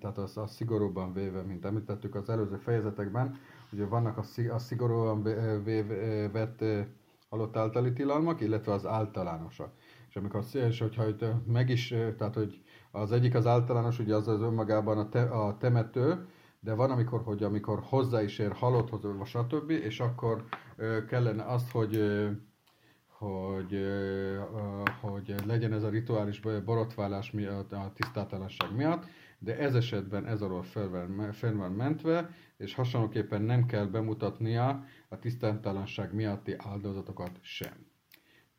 tehát 0.00 0.18
az, 0.18 0.36
az 0.36 0.52
szigorúban 0.52 1.12
véve, 1.12 1.42
mint 1.42 1.64
említettük 1.64 2.14
az 2.14 2.28
előző 2.28 2.56
fejezetekben, 2.56 3.36
ugye 3.72 3.86
vannak 3.86 4.18
a 4.50 4.58
szigorúan 4.58 5.22
véve, 5.64 6.28
vett 6.28 6.64
halott 7.28 7.56
általi 7.56 7.92
tilalmak, 7.92 8.40
illetve 8.40 8.72
az 8.72 8.86
általánosak. 8.86 9.72
És 10.16 10.22
amikor 10.22 10.44
és 10.52 10.80
hogyha 10.80 11.08
itt 11.08 11.24
meg 11.46 11.68
is, 11.68 11.88
tehát 11.88 12.34
hogy 12.34 12.62
az 12.90 13.12
egyik 13.12 13.34
az 13.34 13.46
általános, 13.46 13.98
ugye 13.98 14.14
az 14.14 14.28
az 14.28 14.40
önmagában 14.40 14.98
a, 14.98 15.08
te, 15.08 15.22
a 15.22 15.56
temető, 15.56 16.26
de 16.60 16.74
van 16.74 16.90
amikor, 16.90 17.22
hogy 17.22 17.42
amikor 17.42 17.80
hozzá 17.82 18.22
is 18.22 18.38
ér 18.38 18.52
halotthoz, 18.52 19.02
vagy 19.02 19.26
stb., 19.26 19.70
és 19.70 20.00
akkor 20.00 20.44
kellene 21.08 21.44
azt, 21.44 21.70
hogy 21.70 22.00
hogy, 23.08 23.86
hogy 25.00 25.34
legyen 25.46 25.72
ez 25.72 25.82
a 25.82 25.88
rituális 25.88 26.40
borotválás 26.40 27.30
miatt, 27.30 27.72
a 27.72 27.92
tisztátalanság 27.94 28.74
miatt, 28.76 29.04
de 29.38 29.58
ez 29.58 29.74
esetben 29.74 30.26
ez 30.26 30.42
alól 30.42 30.62
fel 31.32 31.56
van 31.56 31.72
mentve, 31.72 32.30
és 32.56 32.74
hasonlóképpen 32.74 33.42
nem 33.42 33.66
kell 33.66 33.86
bemutatnia 33.86 34.84
a 35.08 35.18
tisztátalanság 35.18 36.14
miatti 36.14 36.54
áldozatokat 36.58 37.38
sem 37.40 37.85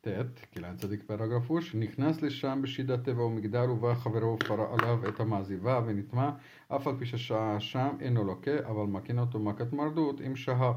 ט', 0.01 0.09
9 0.51 0.97
פרגרפוש, 1.07 1.75
נכנס 1.75 2.23
לשם 2.23 2.61
בשידת 2.63 3.05
טבע 3.05 3.23
ומגדר 3.23 3.71
ובא 3.73 3.95
חברו 3.95 4.35
ופרע 4.35 4.67
עליו 4.73 5.09
את 5.09 5.21
המעזיבה 5.21 5.81
ונטמע, 5.87 6.31
אף 6.69 6.87
על 6.87 6.95
פי 6.99 7.07
ששעה 7.07 7.61
שם 7.61 7.97
אינו 8.01 8.25
לוקה, 8.25 8.59
אבל 8.67 8.85
מקין 8.85 9.19
אותו 9.19 9.39
מכת 9.39 9.73
מרדות 9.73 10.21
אם 10.21 10.37
שהה. 10.37 10.73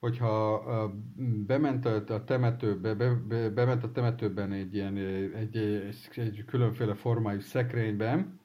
hogyha 0.00 0.62
uh, 0.66 0.90
bement 1.46 1.86
a 1.86 2.24
temetőbe, 2.24 2.94
be, 2.94 3.14
be, 3.14 3.50
bement 3.50 3.84
a 3.84 3.92
temetőben 3.92 4.52
egy 4.52 4.74
ilyen 4.74 4.96
egy, 4.96 5.56
egy, 5.56 5.96
egy 6.14 6.44
különféle 6.44 6.94
formájú 6.94 7.40
szekrényben, 7.40 8.40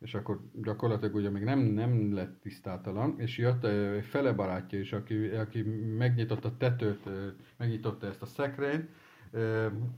és 0.00 0.14
akkor 0.14 0.40
gyakorlatilag 0.62 1.14
ugye 1.14 1.30
még 1.30 1.42
nem, 1.42 1.58
nem 1.58 2.14
lett 2.14 2.40
tisztátalan, 2.40 3.14
és 3.18 3.38
jött 3.38 3.64
egy 3.64 4.04
fele 4.04 4.32
barátja 4.32 4.78
is, 4.78 4.92
aki, 4.92 5.14
aki 5.14 5.62
megnyitotta 5.98 6.48
a 6.48 6.56
tetőt, 6.56 7.08
megnyitotta 7.56 8.06
ezt 8.06 8.22
a 8.22 8.26
szekrényt, 8.26 8.88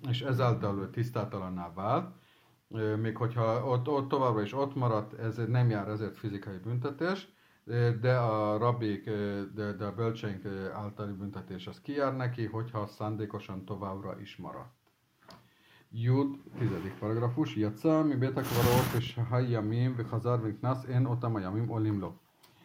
és 0.10 0.22
ezáltal 0.22 0.89
tisztátalanná 0.89 1.74
vált, 1.74 2.15
még 3.01 3.18
hogyha 3.18 3.65
ott, 3.65 3.88
ott 3.88 4.10
továbbra 4.10 4.42
is 4.42 4.54
ott 4.54 4.75
maradt, 4.75 5.13
ez 5.13 5.38
nem 5.48 5.70
jár 5.70 5.88
ezért 5.88 6.18
fizikai 6.18 6.58
büntetés, 6.58 7.27
de 8.01 8.18
a 8.18 8.58
rabbik, 8.58 9.04
de, 9.54 9.74
de 9.74 9.86
a 9.86 9.96
bölcseink 9.96 10.46
általi 10.74 11.12
büntetés 11.12 11.68
az 11.68 11.82
kijár 11.82 12.15
neki, 12.15 12.46
hogyha 12.46 12.88
szándékosan 12.88 13.65
továbbra 13.65 14.20
is 14.20 14.36
maradt. 14.36 14.74
Jud, 15.92 16.38
tizedik 16.58 16.94
paragrafus, 17.00 17.56
Jatsa, 17.56 18.04
mi 18.04 18.15
betakvarot, 18.15 18.94
és 18.98 19.20
hayyamim, 19.30 19.96
vechazar, 19.96 20.42
vinknasz, 20.44 20.86
én 20.86 21.06
otam 21.06 21.36
a 21.36 21.39
jamim 21.39 21.70
olimlo. 21.70 22.13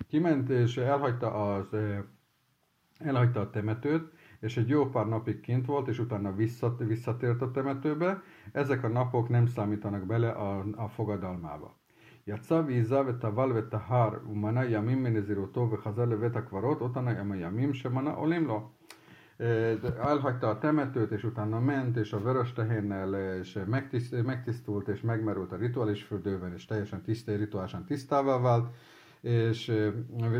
Kiment 0.08 0.48
és 0.48 0.76
elhagyta, 0.76 1.54
az, 1.54 1.76
elhagyta 2.98 3.40
a 3.40 3.50
temetőt, 3.50 4.12
és 4.39 4.57
egy 4.57 4.69
jó 4.69 4.89
pár 4.89 5.07
napig 5.07 5.39
kint 5.39 5.65
volt, 5.65 5.87
és 5.87 5.99
utána 5.99 6.35
visszat, 6.35 6.79
visszatért 6.79 7.41
a 7.41 7.51
temetőbe, 7.51 8.21
ezek 8.51 8.83
a 8.83 8.87
napok 8.87 9.29
nem 9.29 9.45
számítanak 9.45 10.05
bele 10.05 10.29
a, 10.29 10.65
a 10.75 10.87
fogadalmába. 10.87 11.75
יצא 12.27 12.61
ועיזה 12.67 13.01
וטבל 13.07 13.51
וטהר 13.55 14.09
ומנה 14.29 14.65
ימים 14.65 15.03
מנזירותו 15.03 15.69
וחזר 15.71 16.05
לבית 16.05 16.35
הקברות, 16.35 16.81
אותן 16.81 17.07
הימים 17.07 17.73
שמנה 17.73 18.11
עולים 18.11 18.47
לו. 18.47 18.69
Elhagyta 19.99 20.49
a 20.49 20.57
temetőt, 20.57 21.11
és 21.11 21.23
utána 21.23 21.59
ment, 21.59 21.97
és 21.97 22.13
a 22.13 22.21
vörös 22.21 22.53
tehénnel 22.53 23.39
és 23.39 23.59
megtiszt, 23.67 24.23
megtisztult, 24.23 24.87
és 24.87 25.01
megmerült 25.01 25.51
a 25.51 25.55
rituális 25.55 26.03
fürdőben, 26.03 26.53
és 26.53 26.65
teljesen 26.65 27.01
tiszta, 27.01 27.35
rituálisan 27.35 27.85
tisztává 27.85 28.37
vált, 28.37 28.75
és, 29.21 29.71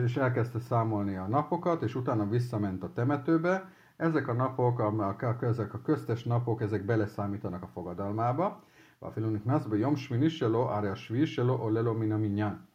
és 0.03 0.17
elkezdte 0.17 0.59
számolni 0.59 1.15
a 1.15 1.27
napokat, 1.27 1.81
és 1.83 1.95
utána 1.95 2.29
visszament 2.29 2.83
a 2.83 2.93
temetőbe, 2.93 3.69
ezek 4.00 4.28
a 4.28 4.32
napok, 4.32 4.78
amelyek 4.78 5.22
a, 5.22 5.36
ezek 5.40 5.74
a 5.74 5.80
köztes 5.82 6.24
napok, 6.24 6.62
ezek 6.62 6.84
beleszámítanak 6.84 7.62
a 7.62 7.66
fogadalmába. 7.66 8.62
Vafilo 8.98 9.28
niknaszba 9.28 9.74
jom 9.74 9.94
shminishelo, 9.94 10.68
área 10.68 10.94
shviselo, 10.94 11.54
olelo 11.54 11.94
minaminyán. 11.94 12.68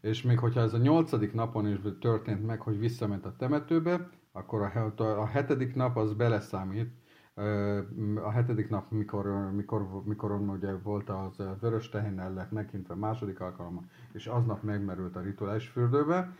És 0.00 0.22
még 0.22 0.38
hogyha 0.38 0.60
ez 0.60 0.74
a 0.74 0.78
nyolcadik 0.78 1.34
napon 1.34 1.66
is 1.66 1.78
történt 2.00 2.46
meg, 2.46 2.60
hogy 2.60 2.78
visszament 2.78 3.24
a 3.24 3.34
temetőbe, 3.36 4.08
akkor 4.32 4.62
a, 4.62 5.02
a 5.02 5.26
hetedik 5.26 5.74
nap 5.74 5.96
az 5.96 6.12
beleszámít, 6.12 6.90
a 8.24 8.30
hetedik 8.30 8.68
nap, 8.68 8.90
mikor, 8.90 9.50
mikor, 9.52 10.02
mikor 10.04 10.30
ugye 10.32 10.72
volt 10.82 11.10
az 11.10 11.42
vörös 11.60 11.88
tehénnel 11.88 12.32
lett 12.32 12.50
nekintve 12.50 12.94
második 12.94 13.40
alkalommal, 13.40 13.84
és 14.12 14.26
aznap 14.26 14.62
megmerült 14.62 15.16
a 15.16 15.20
rituális 15.20 15.68
fürdőbe, 15.68 16.32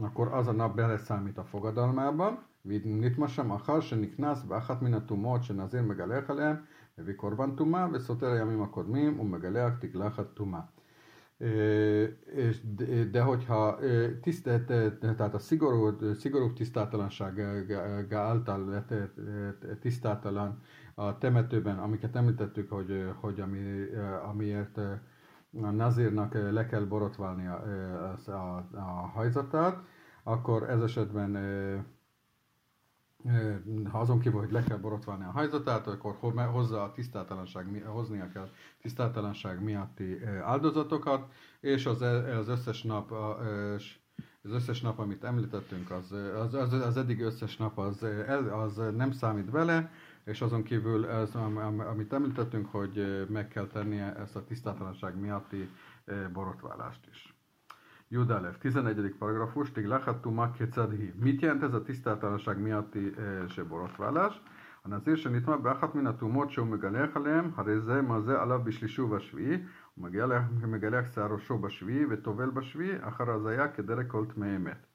akkor 0.00 0.32
az 0.32 0.46
a 0.46 0.52
nap 0.52 0.74
beleszámít 0.74 1.38
a 1.38 1.44
fogadalmába, 1.44 2.50
ונתמשם 2.65 3.51
אחר 3.51 3.79
שנכנס 3.79 4.43
באחת 4.43 4.81
מן 4.81 4.93
הטומאות 4.93 5.43
שנזיר 5.43 5.81
מגלח 5.81 6.29
עליהן, 6.29 6.55
מביא 6.97 7.13
קורבן 7.13 7.55
טומאה 7.55 7.87
וסותר 7.93 8.27
הימים 8.27 8.61
הקודמים 8.61 9.19
ומגלח 9.19 9.73
תגלחת 9.79 10.25
טומאה. 10.33 10.61
De 13.11 13.21
hogyha 13.21 13.77
tisztelt, 14.21 14.65
tehát 14.99 15.33
a 15.33 15.39
szigorú, 15.39 16.13
szigorú 16.13 16.53
tisztátalanság 16.53 17.39
által 18.11 18.85
tisztátalan 19.79 20.61
a 20.95 21.17
temetőben, 21.17 21.79
amiket 21.79 22.15
említettük, 22.15 22.71
hogy, 22.71 23.13
hogy 23.19 23.39
ami, 23.39 23.85
amiért 24.29 24.77
a 25.61 25.71
nazírnak 25.71 26.33
le 26.33 26.65
kell 26.65 26.83
borotválni 26.83 27.47
a, 27.47 27.63
a, 28.25 28.31
a, 28.31 28.67
a 28.71 29.11
hajzatát, 29.13 29.83
akkor 30.23 30.69
ez 30.69 30.81
esetben 30.81 31.37
ha 33.90 33.98
azon 34.00 34.18
kívül, 34.20 34.40
hogy 34.40 34.50
le 34.52 34.62
kell 34.62 34.76
borotválni 34.78 35.24
a 35.24 35.30
hajzatát, 35.30 35.86
akkor 35.86 36.14
hozza 36.52 36.82
a 36.82 36.92
tisztátalanság, 36.92 37.82
hoznia 37.86 38.28
kell 38.32 38.48
tisztátalanság 38.80 39.62
miatti 39.62 40.24
áldozatokat, 40.44 41.32
és 41.60 41.86
az, 41.86 42.02
e, 42.02 42.38
az 42.38 42.48
összes 42.48 42.82
nap, 42.82 43.12
az 43.12 44.50
összes 44.52 44.80
nap, 44.80 44.98
amit 44.98 45.24
említettünk, 45.24 45.90
az, 45.90 46.12
az, 46.12 46.54
az, 46.54 46.72
az 46.72 46.96
eddig 46.96 47.20
összes 47.20 47.56
nap 47.56 47.78
az, 47.78 48.06
az 48.52 48.80
nem 48.96 49.12
számít 49.12 49.50
vele, 49.50 49.90
és 50.24 50.40
azon 50.40 50.62
kívül, 50.62 51.06
ez, 51.06 51.34
amit 51.90 52.12
említettünk, 52.12 52.66
hogy 52.70 53.26
meg 53.28 53.48
kell 53.48 53.66
tennie 53.66 54.16
ezt 54.16 54.36
a 54.36 54.44
tisztátalanság 54.44 55.16
miatti 55.20 55.68
borotválást 56.32 57.06
is. 57.10 57.34
Judalev, 58.11 58.57
11. 58.61 59.15
paragrafus, 59.19 59.71
Tiglachattu 59.71 60.31
Makkecadhi. 60.31 61.13
Mit 61.19 61.41
jelent 61.41 61.63
ez 61.63 61.73
a 61.73 61.81
tisztátalanság 61.81 62.61
miatti 62.61 63.13
e, 63.57 63.63
borotválás? 63.63 64.41
הנזיר 64.87 65.15
שנטמע 65.15 65.57
באחת 65.57 65.95
מן 65.95 66.07
הטומאות 66.07 66.51
שהוא 66.51 66.67
מגלח 66.67 67.17
עליהם, 67.17 67.51
הרי 67.55 67.79
זה 67.79 68.01
מזה 68.01 68.41
עליו 68.41 68.61
בשלישי 68.63 69.01
ובשביעי, 69.01 69.57
הוא 69.93 70.09
מגלח 70.67 71.13
שיער 71.13 71.33
ראשו 71.33 71.57
בשביעי 71.57 72.05
וטובל 72.09 72.49
בשביעי, 72.49 72.95
אחר 73.01 73.31
הזיה 73.31 73.67
כדרך 73.67 74.07
כל 74.07 74.25
טמאי 74.25 74.55
אמת. 74.55 74.85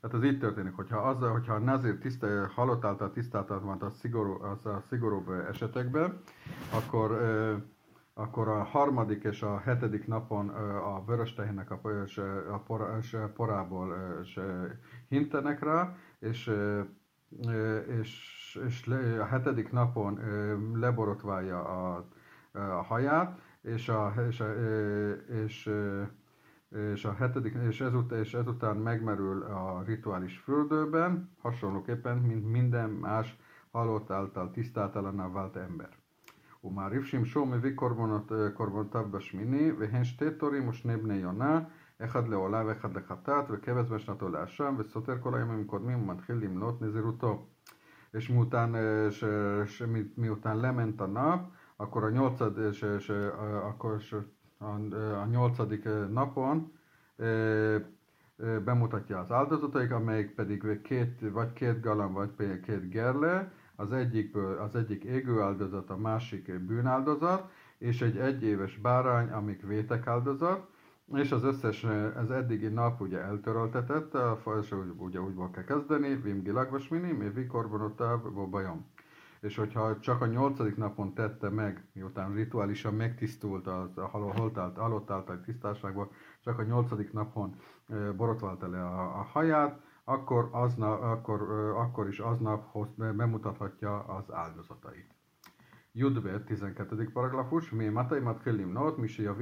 Tehát 0.00 0.14
az 0.16 0.24
így 0.24 0.38
történik, 0.38 0.74
hogyha, 0.74 0.98
az, 0.98 1.20
hogyha 1.22 1.54
a 1.54 1.58
nazir 1.58 1.98
tiszta, 1.98 2.48
halott 2.54 2.84
által 2.84 3.10
tisztáltatva 3.10 3.76
a, 3.80 3.90
szigorú, 3.90 4.42
az 4.42 4.66
a 4.66 4.82
szigorúbb 4.88 5.30
esetekben, 5.30 6.18
akkor 6.72 7.10
akkor 8.17 8.47
a 8.47 8.63
harmadik 8.63 9.23
és 9.23 9.41
a 9.41 9.57
hetedik 9.59 10.07
napon 10.07 10.49
a 10.79 11.03
vörös 11.05 11.33
tehénnek 11.33 11.71
a, 11.71 11.79
a, 12.51 12.57
por, 12.57 12.99
porából 13.35 13.95
hintenek 15.07 15.63
rá, 15.63 15.95
és, 16.19 16.51
és, 17.99 18.59
és 18.65 18.87
a 19.19 19.25
hetedik 19.25 19.71
napon 19.71 20.19
leborotválja 20.73 21.63
a, 21.63 22.05
a 22.51 22.81
haját, 22.81 23.39
és, 23.61 23.89
a, 23.89 24.13
és, 24.27 24.39
a, 24.39 24.53
és, 25.43 25.71
és 26.93 27.05
a 27.05 27.13
hetedik, 27.13 27.53
és 27.67 27.81
ezután, 27.81 28.19
és 28.19 28.33
ezután 28.33 28.77
megmerül 28.77 29.43
a 29.43 29.83
rituális 29.85 30.37
fürdőben, 30.37 31.35
hasonlóképpen, 31.41 32.17
mint 32.17 32.51
minden 32.51 32.89
más 32.89 33.37
halott 33.71 34.11
által 34.11 34.51
tisztátalanná 34.51 35.27
vált 35.27 35.55
ember. 35.55 36.04
ומעריב 36.64 37.04
שמשו 37.04 37.46
מביא 37.46 37.72
קורבנות, 37.74 38.32
קורבנותיו 38.54 39.06
בשמיני, 39.10 39.72
והן 39.72 40.04
שתי 40.04 40.30
תורים 40.38 40.68
ושני 40.68 40.96
בני 40.96 41.14
יונה, 41.14 41.60
אחד 42.04 42.28
לעולה 42.28 42.62
ואחד 42.66 42.96
לחטאת, 42.96 43.44
וכבש 43.50 43.86
בשנתו 43.88 44.28
לאשם, 44.28 44.74
וסותר 44.78 45.20
כל 45.20 45.34
הימים 45.34 45.64
הקודמים 45.66 46.02
ומתחיל 46.02 46.36
למנות 46.36 46.82
נזירותו. 46.82 47.46
És 48.12 48.28
miután, 48.28 48.74
és, 48.74 49.24
és, 49.62 49.84
miután 50.14 50.56
lement 50.56 51.00
a 51.00 51.06
nap, 51.06 51.52
akkor 51.76 52.04
a, 52.04 52.10
nyolcad, 52.10 52.58
és, 52.58 52.82
és, 52.82 53.08
akkor, 53.64 53.96
és 53.98 54.16
a, 54.58 54.64
a 55.20 55.26
nyolcadik 55.26 55.88
napon 56.12 56.72
e, 57.16 57.24
e, 57.24 57.84
bemutatja 58.64 59.18
az 59.18 59.32
áldozataik, 59.32 59.90
amelyik 59.90 60.34
pedig 60.34 60.80
két, 60.82 61.30
vagy 61.32 61.52
két 61.52 61.80
galam, 61.80 62.12
vagy 62.12 62.60
két 62.60 62.88
gerle, 62.88 63.52
az 63.75 63.91
egyikből 63.91 64.57
az 64.57 64.75
egyik 64.75 65.03
égő 65.03 65.41
áldozat, 65.41 65.89
a 65.89 65.97
másik 65.97 66.59
bűnáldozat, 66.59 67.51
és 67.77 68.01
egy 68.01 68.17
egyéves 68.17 68.77
bárány, 68.77 69.31
amik 69.31 69.65
vétek 69.67 70.07
áldozat, 70.07 70.67
és 71.13 71.31
az 71.31 71.43
összes, 71.43 71.83
az 72.15 72.31
eddigi 72.31 72.67
nap 72.67 73.01
ugye 73.01 73.19
eltöröltetett, 73.19 74.13
a 74.13 74.39
fajsa 74.41 74.75
ugye 74.97 75.21
úgy 75.21 75.51
kell 75.51 75.63
kezdeni, 75.63 76.15
vim 76.15 76.43
gilagvasmini, 76.43 77.11
mi 77.11 77.29
vikorbonotáv 77.29 78.21
bajom. 78.49 78.85
És 79.39 79.55
hogyha 79.57 79.99
csak 79.99 80.21
a 80.21 80.25
nyolcadik 80.25 80.77
napon 80.77 81.13
tette 81.13 81.49
meg, 81.49 81.85
miután 81.93 82.33
rituálisan 82.33 82.93
megtisztult 82.93 83.67
a 83.67 84.07
halott, 84.11 84.57
halott 84.75 85.09
által 85.09 85.41
tisztásságban, 85.41 86.09
csak 86.43 86.59
a 86.59 86.63
nyolcadik 86.63 87.13
napon 87.13 87.55
borotválta 88.15 88.69
le 88.69 88.85
a, 88.85 89.19
a 89.19 89.27
haját, 89.31 89.79
akkor, 90.05 90.49
aznap, 90.51 91.01
akkor, 91.01 91.41
akkor 91.75 92.07
is 92.07 92.19
aznap 92.19 92.71
hoz, 92.71 92.87
bemutathatja 92.95 93.99
az 93.99 94.31
áldozatait. 94.31 95.15
Judbe 95.91 96.43
12. 96.43 97.09
paragrafus, 97.13 97.71
mi 97.71 97.87
matai 97.87 98.19
matkelim 98.19 98.71
not, 98.71 98.97
mi 98.97 99.07
se 99.07 99.29
a 99.29 99.35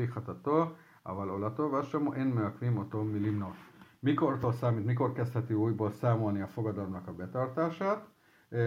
aval 1.01 1.29
olato, 1.29 1.69
vasamu 1.69 2.11
en 2.11 2.27
meakvim 2.27 2.77
otom 2.77 3.07
milimnot. 3.07 3.55
Mikortól 3.99 4.51
számít, 4.51 4.85
mikor 4.85 5.13
kezdheti 5.13 5.53
újból 5.53 5.91
számolni 5.91 6.41
a 6.41 6.47
fogadalomnak 6.47 7.07
a 7.07 7.13
betartását? 7.13 8.11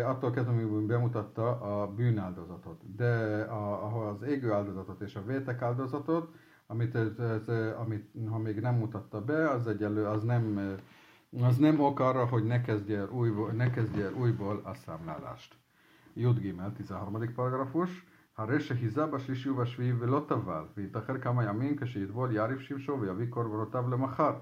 attól 0.04 0.30
kezdve, 0.30 0.52
amikor 0.52 0.82
bemutatta 0.82 1.60
a 1.60 1.94
bűnáldozatot. 1.94 2.94
De 2.96 3.40
a, 3.42 4.08
az 4.08 4.22
égő 4.22 4.52
áldozatot 4.52 5.00
és 5.00 5.16
a 5.16 5.24
vétek 5.24 5.62
áldozatot, 5.62 6.34
amit, 6.66 6.98
amit 7.78 8.10
ha 8.28 8.38
még 8.38 8.60
nem 8.60 8.74
mutatta 8.74 9.24
be, 9.24 9.50
az 9.50 9.66
egyelő, 9.66 10.04
az 10.04 10.22
nem 10.22 10.76
az 11.41 11.57
nem 11.57 11.79
ok 11.79 11.99
arra, 11.99 12.25
hogy 12.25 12.43
ne 12.43 12.61
kezdje 12.61 12.97
el 12.97 13.09
újból, 13.09 13.51
ne 13.51 13.69
kezdje 13.69 14.05
el 14.05 14.13
újból 14.13 14.61
a 14.63 14.73
számlálást. 14.73 15.55
Jud 16.13 16.39
Gimel, 16.39 16.73
13. 16.73 17.33
paragrafus. 17.35 18.05
הרי 18.37 18.59
שהיזה 18.59 19.05
בשלישי 19.05 19.49
ובשביעי 19.49 19.93
ולא 19.99 20.25
טבל, 20.27 20.63
והתאחר 20.77 21.17
כמה 21.17 21.43
ימים 21.43 21.75
כשיטבול 21.75 22.35
יעריף 22.35 22.59
שמשו 22.59 22.97
ויביא 23.01 23.25
קורבנותיו 23.29 23.89
למחר. 23.89 24.33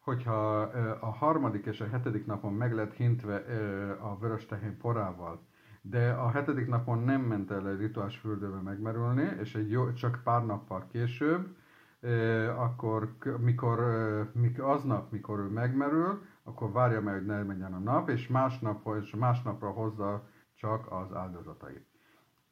Hogyha 0.00 0.62
a 1.00 1.10
harmadik 1.10 1.66
és 1.66 1.80
a 1.80 1.86
hetedik 1.86 2.26
napon 2.26 2.52
meg 2.52 2.72
lett 2.72 2.92
hintve 2.92 3.36
a 4.00 4.18
vörös 4.18 4.46
tehén 4.46 4.76
porával, 4.78 5.40
de 5.82 6.10
a 6.10 6.30
hetedik 6.30 6.66
napon 6.68 6.98
nem 6.98 7.20
ment 7.20 7.50
el 7.50 7.68
egy 7.68 7.78
rituális 7.78 8.16
fürdőbe 8.16 8.60
megmerülni, 8.60 9.36
és 9.40 9.54
egy 9.54 9.70
jó, 9.70 9.92
csak 9.92 10.20
pár 10.24 10.46
nappal 10.46 10.86
később 10.92 11.56
akkor 12.56 13.16
mikor, 13.38 13.80
mikor 14.32 14.64
aznap, 14.64 15.10
mikor 15.10 15.38
ő 15.38 15.48
megmerül, 15.48 16.22
akkor 16.42 16.72
várja 16.72 17.00
meg, 17.00 17.14
hogy 17.14 17.26
ne 17.26 17.42
menjen 17.42 17.74
a 17.74 17.78
nap, 17.78 18.08
és 18.08 18.28
másnap, 18.28 18.96
és 19.02 19.14
másnapra 19.14 19.70
hozza 19.70 20.28
csak 20.54 20.92
az 20.92 21.12
áldozatait. 21.12 21.86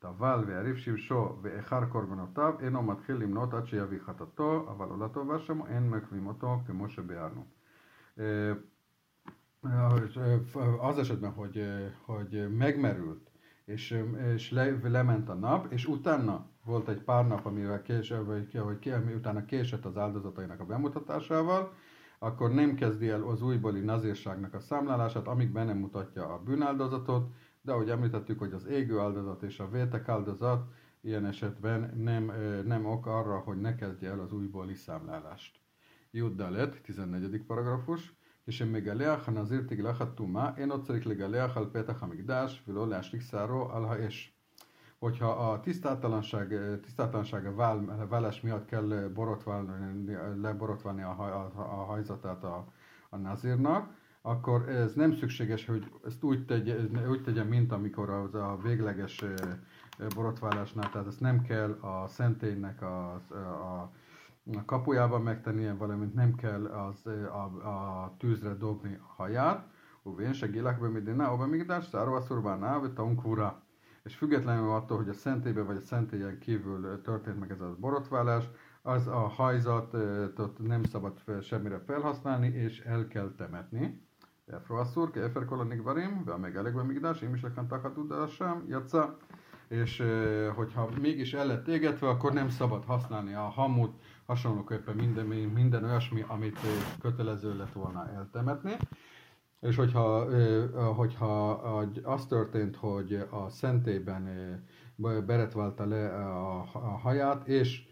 אבל 0.05 0.44
ויריב 0.47 0.77
שמשו 0.77 1.38
ואחר 1.42 1.85
קורבנותיו 1.85 2.55
אינו 2.61 2.83
מתחיל 2.83 3.16
למנות 3.16 3.55
עד 3.55 3.66
שיביא 3.66 3.99
חטאתו, 4.01 4.68
אבל 4.70 4.88
עולתו 4.88 5.29
ושמו 5.29 5.66
אין 5.66 5.90
מקווים 5.90 6.27
אותו 6.27 6.59
כמו 6.66 6.88
שביארנו. 6.88 7.44
Az 10.81 10.99
esetben, 10.99 11.33
hogy, 11.33 11.66
hogy 12.05 12.57
megmerült, 12.57 13.31
és, 13.64 14.01
és 14.35 14.51
le, 14.51 14.79
lement 14.83 15.29
a 15.29 15.35
nap, 15.35 15.73
és 15.73 15.87
utána 15.87 16.47
volt 16.64 16.88
egy 16.88 17.01
pár 17.03 17.27
nap, 17.27 17.47
amivel 17.47 17.83
később, 17.83 18.27
vagy 18.27 18.55
hogy 18.55 18.79
ki, 18.79 18.90
ami 18.90 19.14
utána 19.14 19.44
késett 19.44 19.85
az 19.85 19.97
áldozatainak 19.97 20.61
a 20.61 20.64
bemutatásával, 20.64 21.73
akkor 22.18 22.51
nem 22.51 22.75
kezdi 22.75 23.09
el 23.09 23.23
az 23.23 23.42
újbóli 23.42 23.81
nazírságnak 23.81 24.55
a 24.55 24.61
számlálását, 24.61 25.27
amíg 25.27 25.53
be 25.53 25.64
nem 25.64 25.79
mutatja 25.79 26.33
a 26.33 26.42
bűnáldozatot, 26.42 27.33
de 27.61 27.73
ahogy 27.73 27.90
említettük, 27.90 28.38
hogy 28.38 28.53
az 28.53 28.66
égő 28.66 28.99
áldozat 28.99 29.42
és 29.42 29.61
a 29.61 29.70
vétek 29.70 30.09
áldozat 30.09 30.73
ilyen 31.01 31.27
esetben 31.27 31.92
nem, 31.97 32.33
nem 32.64 32.87
ok 32.87 33.07
arra, 33.07 33.38
hogy 33.38 33.61
ne 33.61 33.75
kezdje 33.75 34.11
el 34.11 34.20
az 34.20 34.33
újbóli 34.33 34.75
számlálást. 34.75 35.61
Juddalet, 36.11 36.83
14. 36.83 37.42
paragrafus, 37.47 38.14
כשמגלח 38.47 39.29
הנזיר 39.29 39.62
תגלחת 39.68 40.14
טומאה, 40.14 40.51
אינו 40.57 40.83
צריך 40.83 41.07
לגלח 41.07 41.57
על 41.57 41.66
פתח 41.73 42.03
המקדש 42.03 42.64
ולא 42.68 42.88
להשליך 42.88 43.23
שערו 43.23 43.73
על 43.73 43.85
האש 43.85 44.33
hogyha 44.99 45.31
a 45.31 45.61
tisztátalanság, 45.61 46.79
tisztátalanság 46.83 47.47
a 47.47 47.55
vál, 47.55 48.07
vállás 48.09 48.40
miatt 48.40 48.64
kell 48.64 49.11
borotválni, 49.14 50.16
leborotválni 50.40 51.03
a, 51.03 51.11
a, 51.11 51.53
a 51.57 51.85
hajzatát 51.85 52.44
a, 52.44 52.64
a 53.09 53.16
nazírnak, 53.16 53.90
akkor 54.23 54.68
ez 54.68 54.94
nem 54.94 55.12
szükséges, 55.12 55.66
hogy 55.66 55.90
ezt 56.07 56.23
úgy 56.23 56.47
tegye, 56.47 56.77
úgy 57.09 57.23
tegye 57.23 57.42
mint 57.42 57.73
amikor 57.73 58.11
az 58.11 58.35
a 58.35 58.59
végleges 58.62 59.25
borotválásnál, 60.14 60.90
tehát 60.90 61.07
ezt 61.07 61.20
nem 61.20 61.42
kell 61.42 61.70
a 61.70 62.07
szentélynek 62.09 62.83
a, 62.83 63.12
a, 63.31 63.90
a 64.57 64.64
kapujában 64.64 65.23
megtennie, 65.23 65.75
valamint 65.75 66.14
nem 66.14 66.35
kell 66.35 66.66
az, 66.66 67.07
a, 67.07 67.68
a 67.68 68.14
tűzre 68.18 68.55
dobni 68.55 68.94
a 68.94 69.12
haját, 69.23 69.73
ובאין 70.07 70.35
שגילח 70.35 70.79
במדינה 70.79 71.29
או 71.29 71.38
במקדש, 71.38 71.90
שערו 71.90 72.18
אסור 72.18 72.40
בהנאה 72.40 72.79
וטעון 72.83 73.16
קבורה 73.16 73.51
és 74.10 74.15
függetlenül 74.15 74.72
attól, 74.72 74.98
hogy 74.98 75.10
a 75.10 75.13
szentélyben 75.13 75.65
vagy 75.65 75.76
a 75.76 75.82
szentélyen 75.82 76.39
kívül 76.39 77.02
történt 77.02 77.39
meg 77.39 77.52
ez 77.52 77.62
a 77.62 77.76
borotválás, 77.80 78.43
az 78.82 79.08
a 79.08 79.28
hajzatot 79.28 80.60
nem 80.67 80.84
szabad 80.84 81.22
semmire 81.41 81.80
felhasználni, 81.80 82.48
és 82.48 82.80
el 82.80 83.08
kell 83.08 83.34
temetni. 83.38 84.08
Efro 84.45 84.76
asszur, 84.76 85.12
ke 85.12 85.22
efer 85.22 85.45
kolonik 85.45 85.82
varim, 85.82 86.24
ve 86.26 86.38
meg 86.38 86.56
elekben 86.56 86.86
migdás, 86.86 87.22
én 87.22 87.34
is 87.34 87.41
lekan 87.41 87.67
takatudásám, 87.67 88.65
jatsza. 88.67 89.17
és 89.67 90.04
hogyha 90.56 90.89
mégis 91.02 91.34
el 91.34 91.48
lett 91.48 91.67
égetve, 91.67 92.10
akkor 92.10 92.34
nem 92.34 92.50
szabad 92.50 92.84
használni 92.86 93.34
a 93.34 93.50
hamut, 93.50 94.02
hasonlóképpen 94.26 94.95
minden, 94.95 95.26
minden 95.54 95.84
olyasmi, 95.84 96.24
amit 96.28 96.60
kötelező 97.02 97.58
lett 97.58 97.74
volna 97.74 98.10
eltemetni. 98.15 98.78
És 99.62 99.76
hogyha, 99.76 100.34
hogyha 100.93 101.52
az 102.04 102.26
történt, 102.26 102.76
hogy 102.76 103.13
a 103.30 103.50
szentélyben 103.50 104.26
beretválta 105.26 105.86
le 105.86 106.15
a, 106.15 106.98
haját, 107.02 107.48
és, 107.48 107.88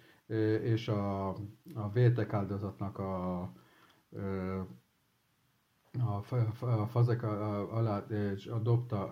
és 0.64 0.88
a, 0.88 1.28
a 1.74 1.90
vétek 1.94 2.34
áldozatnak 2.34 3.00
a, 3.00 3.42
a, 6.00 6.22
fazek 6.88 7.24
alá 7.24 8.06
dobta, 8.62 9.10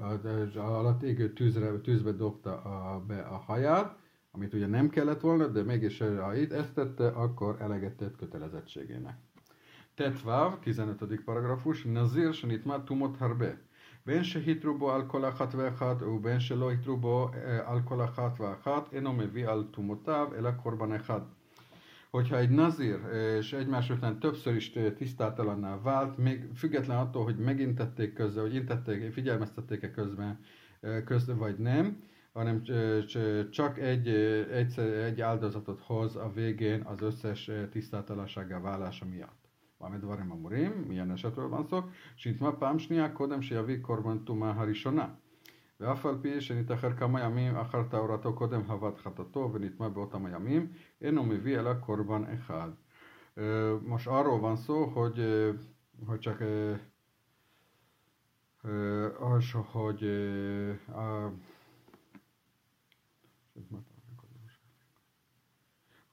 alatt 0.55 1.03
égő 1.03 1.33
tűzre, 1.33 1.79
tűzbe 1.79 2.11
dobta 2.11 2.61
a, 2.61 3.03
be 3.05 3.21
a 3.21 3.37
haját, 3.37 3.97
amit 4.31 4.53
ugye 4.53 4.67
nem 4.67 4.89
kellett 4.89 5.21
volna, 5.21 5.47
de 5.47 5.63
mégis 5.63 5.99
ha 5.99 6.35
itt 6.35 6.51
ezt 6.51 6.73
tette, 6.73 7.07
akkor 7.07 7.57
eleget 7.61 7.95
tett 7.95 8.15
kötelezettségének. 8.15 9.17
Tetvav, 9.94 10.58
15. 10.60 11.24
paragrafus, 11.24 11.84
Nazir 11.84 12.32
שנטמע 12.32 12.76
tumot 12.86 13.16
harbe. 13.20 13.56
בין 14.06 14.24
שהתרו 14.24 14.78
בו 14.78 14.92
על 14.92 15.02
כל 15.06 15.24
אחת 15.24 15.54
ואחת 15.54 16.02
ובין 16.02 16.40
שלא 16.40 16.70
התרו 16.70 16.96
בו 16.96 17.30
על 17.64 17.80
כל 17.84 18.04
אחת 18.04 18.40
ואחת, 18.40 18.92
אינו 18.92 19.12
מביא 19.12 19.48
על 19.48 19.64
תומותיו 19.70 20.28
אלא 20.36 20.50
קורבן 20.50 20.92
אחד. 20.92 21.20
Hogyha 22.10 22.38
egy 22.38 22.50
nazir 22.50 22.98
és 23.38 23.52
egymás 23.52 23.90
után 23.90 24.18
többször 24.18 24.54
is 24.54 24.72
tisztátalanná 24.96 25.80
vált, 25.82 26.18
még 26.18 26.48
független 26.54 26.98
attól, 26.98 27.24
hogy 27.24 27.36
megintették 27.36 28.12
közben, 28.12 28.42
hogy 28.42 28.54
intették, 28.54 29.12
figyelmeztették-e 29.12 29.90
közben, 29.90 30.38
közben 31.04 31.38
vagy 31.38 31.58
nem, 31.58 32.02
hanem 32.32 32.62
csak 33.50 33.78
egy, 33.78 34.08
egy, 34.52 34.78
egy 34.78 35.20
áldozatot 35.20 35.80
hoz 35.80 36.16
a 36.16 36.30
végén 36.34 36.80
az 36.80 37.02
összes 37.02 37.50
tisztátalanságá 37.70 38.60
válása 38.60 39.04
miatt. 39.04 39.43
במה 39.80 39.98
דברים 39.98 40.32
אמורים, 40.32 40.84
milyen 40.88 41.10
esetről 41.10 41.48
van 41.50 41.66
szó, 41.70 41.82
שהתמה 42.16 42.52
פעם 42.52 42.78
שנייה 42.78 43.08
קודם 43.08 43.42
שיביא 43.42 43.78
קורבן 43.82 44.18
טומאה 44.18 44.50
הראשונה. 44.50 45.08
ואף 45.80 46.06
על 46.06 46.18
פי 46.22 46.40
שנתאחר 46.40 46.96
כמה 46.96 47.20
ימים 47.20 47.56
אחר 47.56 47.82
טהרתו 47.82 48.34
קודם 48.34 48.60
הבאת 48.70 48.98
חטאתו 48.98 49.50
ונטמע 49.52 49.88
באותם 49.88 50.26
הימים, 50.26 50.66
אינו 51.00 51.24
מביא 51.24 51.58
אלא 51.58 51.74
קורבן 51.74 52.24
אחד. 52.24 52.70
Most 53.86 54.06
arról 54.06 54.40
van 54.40 54.56
szó, 54.56 54.84
hogy, 54.84 55.20
hogy 56.06 56.20
csak 56.20 56.40
az, 59.18 59.44
hogy 59.72 60.04
a, 60.88 61.32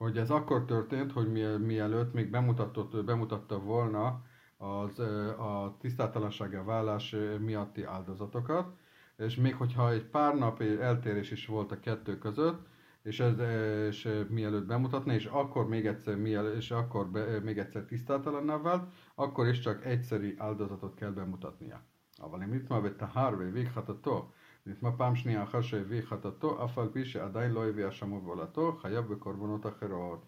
hogy 0.02 0.18
ez 0.18 0.30
akkor 0.30 0.66
történt, 0.66 1.12
hogy 1.12 1.32
mielőtt 1.60 2.14
még 2.14 2.30
bemutatott, 2.30 3.04
bemutatta 3.04 3.60
volna 3.60 4.22
az, 4.58 5.00
a 5.40 5.76
tisztátalansága 5.80 6.64
vállás 6.64 7.16
miatti 7.40 7.84
áldozatokat, 7.84 8.76
és 9.18 9.36
még 9.36 9.56
hogyha 9.56 9.92
egy 9.92 10.04
pár 10.04 10.36
nap 10.38 10.62
eltérés 10.62 11.32
is 11.32 11.46
volt 11.46 11.72
a 11.72 11.80
kettő 11.80 12.18
között, 12.18 12.68
és, 13.04 13.20
ez, 13.20 13.40
és 13.88 14.26
mielőtt 14.30 14.66
bemutatni, 14.66 15.14
és 15.14 15.26
akkor 15.26 15.68
még 15.68 15.86
egyszer, 15.86 16.16
mielőtt, 16.16 16.56
és 16.56 16.72
akkor 16.72 17.08
be, 17.08 17.40
még 17.40 17.58
egyszer 17.58 17.84
tisztátalanná 17.84 18.58
vált, 18.58 18.94
akkor 19.16 19.48
is 19.48 19.60
csak 19.60 19.86
egyszeri 19.86 20.36
áldozatot 20.38 20.94
kell 20.94 21.12
bemutatnia. 21.12 21.86
אבל 22.22 22.44
אם 22.44 22.54
נתמע 22.54 22.80
בטהר 22.80 23.36
והביא 23.40 23.68
חטאתו, 23.70 24.32
נטמע 24.66 24.90
פעם 24.98 25.16
שנייה 25.16 25.44
אחר 25.44 25.62
שהביא 25.62 26.02
חטאתו, 26.02 26.66
אף 26.66 26.78
על 26.78 26.88
פי 26.94 27.06
שעדיין 27.06 27.52
לא 27.52 27.68
הביא 27.68 27.88
אשמו 27.88 28.22
ועולתו, 28.24 28.78
חייב 28.82 29.06
בקורבנות 29.14 29.66
אחרות. 29.66 30.26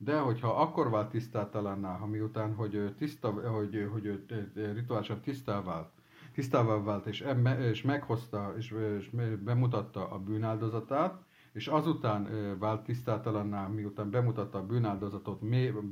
De 0.00 0.20
hogyha 0.20 0.56
akkor 0.62 0.90
vált 0.90 1.10
tisztátalanná, 1.10 1.96
ha 1.96 2.06
miután, 2.06 2.54
hogy, 2.54 2.94
tiszta, 2.96 3.30
hogy, 3.30 3.88
hogy 3.92 4.24
rituálisan 4.54 5.20
tisztá 5.20 5.62
vált, 5.62 5.88
tisztává 6.32 6.82
vált, 6.82 7.06
és, 7.06 7.24
és 7.58 7.82
meghozta, 7.82 8.54
és, 8.56 8.74
és 8.98 9.10
bemutatta 9.44 10.10
a 10.10 10.18
bűnáldozatát, 10.18 11.22
és 11.52 11.66
azután 11.66 12.28
vált 12.58 12.84
tisztátalanná, 12.84 13.66
miután 13.66 14.10
bemutatta 14.10 14.58
a 14.58 14.66
bűnáldozatot, 14.66 15.40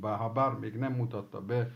ha 0.01 0.31
bár 0.31 0.59
még 0.59 0.75
nem 0.75 0.93
mutatta 0.93 1.41
be 1.41 1.71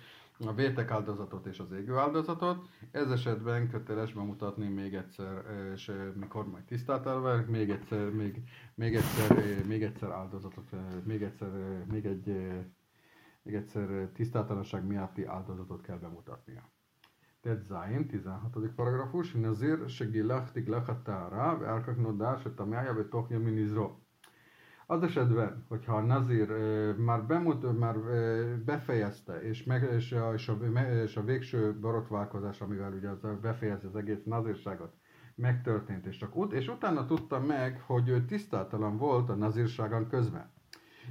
a 0.47 0.53
vértek 0.53 0.91
áldozatot 0.91 1.47
és 1.47 1.59
az 1.59 1.73
égő 1.73 1.97
áldozatot. 1.97 2.69
Ez 2.91 3.11
esetben 3.11 3.69
köteles 3.69 4.13
bemutatni 4.13 4.69
még 4.69 4.95
egyszer, 4.95 5.45
és 5.73 5.89
eh, 5.89 6.13
mikor 6.15 6.49
majd 6.49 6.65
tisztát 6.65 7.07
elver, 7.07 7.47
még 7.47 7.71
egyszer, 7.71 8.11
még, 8.11 8.43
még 8.75 8.95
egyszer, 8.95 9.39
eh, 9.39 9.65
még 9.67 9.83
egyszer 9.83 10.11
áldozatot, 10.11 10.73
eh, 10.73 10.79
még 11.05 11.23
egyszer, 11.23 11.85
még 11.91 12.05
egy, 12.05 12.27
még 13.43 13.55
egyszer 13.55 14.09
tisztátalanság 14.13 14.87
miatti 14.87 15.25
áldozatot 15.25 15.83
kell 15.83 15.99
bemutatnia. 15.99 16.71
Tehát 17.41 17.63
Zain, 17.63 18.07
16. 18.07 18.75
paragrafus, 18.75 19.33
Nazir 19.33 19.89
segilachtik 19.89 20.69
lachatára, 20.69 21.67
elkaknodás, 21.67 22.45
a 22.45 22.55
tamája, 22.55 22.95
betokja 22.95 23.39
minizro. 23.39 23.98
Az 24.91 25.03
esetben, 25.03 25.65
hogyha 25.69 25.97
a 25.97 26.01
Nazir 26.01 26.49
már, 26.97 27.27
bemut, 27.27 27.79
már 27.79 27.97
befejezte, 28.65 29.43
és, 29.43 29.65
meg, 29.65 29.93
és, 29.93 30.13
a, 30.13 30.33
és, 30.33 30.49
a, 30.49 30.57
és 31.03 31.17
a 31.17 31.25
végső 31.25 31.79
borotválkozás, 31.81 32.61
amivel 32.61 32.93
ugye 32.93 33.09
az 33.09 33.21
befejezi 33.41 33.87
az 33.87 33.97
egész 33.97 34.23
nazírságot, 34.25 34.93
megtörtént, 35.35 36.07
és, 36.07 36.17
csak 36.17 36.37
ut- 36.37 36.53
és 36.53 36.69
utána 36.69 37.07
tudta 37.07 37.41
meg, 37.41 37.81
hogy 37.87 38.09
ő 38.09 38.25
tisztátalan 38.25 38.97
volt 38.97 39.29
a 39.29 39.35
nazírságon 39.35 40.09
közben. 40.09 40.51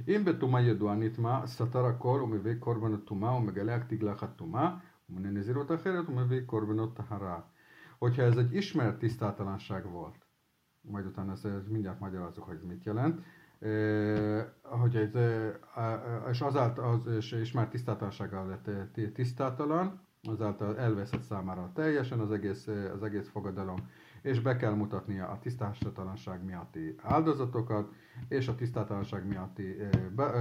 Én 0.04 0.24
betuma 0.24 0.58
jeduanitma, 0.58 1.46
szatara 1.46 1.96
kor, 1.96 2.22
umivé 2.22 2.58
a 2.60 3.02
tuma, 3.04 3.36
umege 3.36 3.64
leaktig 3.64 4.00
lehat 4.00 4.36
tuma, 4.36 4.82
umene 5.06 5.30
nezirot 5.30 5.70
aheret, 5.70 6.08
umivé 6.08 6.44
a 6.48 7.02
hará. 7.08 7.50
Hogyha 7.98 8.22
ez 8.22 8.36
egy 8.36 8.54
ismert 8.54 8.98
tisztátalanság 8.98 9.90
volt, 9.90 10.26
majd 10.80 11.06
utána 11.06 11.32
ezt, 11.32 11.44
ezt 11.44 11.68
mindjárt 11.68 12.00
magyarázok, 12.00 12.44
hogy 12.44 12.60
mit 12.60 12.84
jelent, 12.84 13.20
hogy 14.62 14.96
ez, 14.96 15.10
és 16.30 16.40
azáltal, 16.40 16.90
az, 16.92 17.12
és, 17.16 17.32
és 17.32 17.52
már 17.52 17.68
tisztátalansággal 17.68 18.46
lett 18.46 19.00
tisztátalan, 19.14 20.00
azáltal 20.22 20.78
elveszett 20.78 21.22
számára 21.22 21.70
teljesen 21.74 22.20
az 22.20 22.30
egész, 22.30 22.66
az 22.94 23.02
egész 23.02 23.28
fogadalom, 23.28 23.76
és 24.22 24.40
be 24.40 24.56
kell 24.56 24.72
mutatnia 24.74 25.28
a 25.28 25.38
tisztátalanság 25.38 26.44
miatti 26.44 26.94
áldozatokat, 27.02 27.92
és 28.28 28.48
a 28.48 28.54
tisztátalanság 28.54 29.26
miatti 29.26 29.76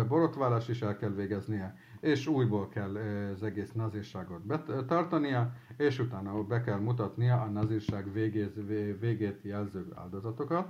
borotválás 0.07 0.67
is 0.67 0.81
el 0.81 0.97
kell 0.97 1.09
végeznie, 1.13 1.75
és 1.99 2.27
újból 2.27 2.67
kell 2.67 2.95
az 3.33 3.43
egész 3.43 3.71
nazírságot 3.71 4.41
tartania, 4.87 5.53
és 5.77 5.99
utána 5.99 6.43
be 6.43 6.61
kell 6.61 6.79
mutatnia 6.79 7.41
a 7.41 7.49
nazírság 7.49 8.11
végét, 8.13 8.55
végét 8.99 9.39
jelző 9.43 9.87
áldozatokat. 9.95 10.67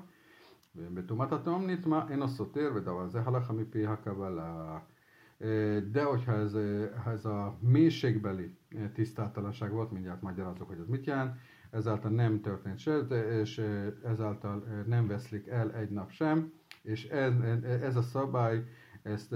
ובטומאת 0.77 1.33
התהום 1.33 1.71
נטמע 1.71 2.01
אינו 2.11 2.29
סותר 2.29 2.71
ודבר 2.75 3.09
זה 3.09 3.21
הלכה 3.21 3.53
מפי 3.53 3.87
הקבלה. 3.87 4.79
De 5.93 6.05
hogyha 6.05 6.33
ez, 6.33 6.55
ez 7.07 7.27
a 7.27 7.57
mélységbeli 7.61 8.57
tisztátalanság 8.93 9.73
volt, 9.73 9.91
mindjárt 9.91 10.23
magyarázok, 10.23 10.69
hogy 10.69 10.79
ez 10.79 10.87
mit 10.87 11.07
jelent, 11.07 11.37
ezáltal 11.71 12.11
nem 12.11 12.41
történt 12.41 12.79
se, 12.79 12.97
és 13.41 13.63
ezáltal 14.05 14.85
nem 14.87 15.07
veszlik 15.07 15.47
el 15.47 15.73
egy 15.73 15.91
nap 15.91 16.11
sem, 16.11 16.53
és 16.83 17.05
ez, 17.05 17.33
ez 17.83 17.97
a 17.97 18.03
szabály, 18.03 18.65
ez, 19.03 19.29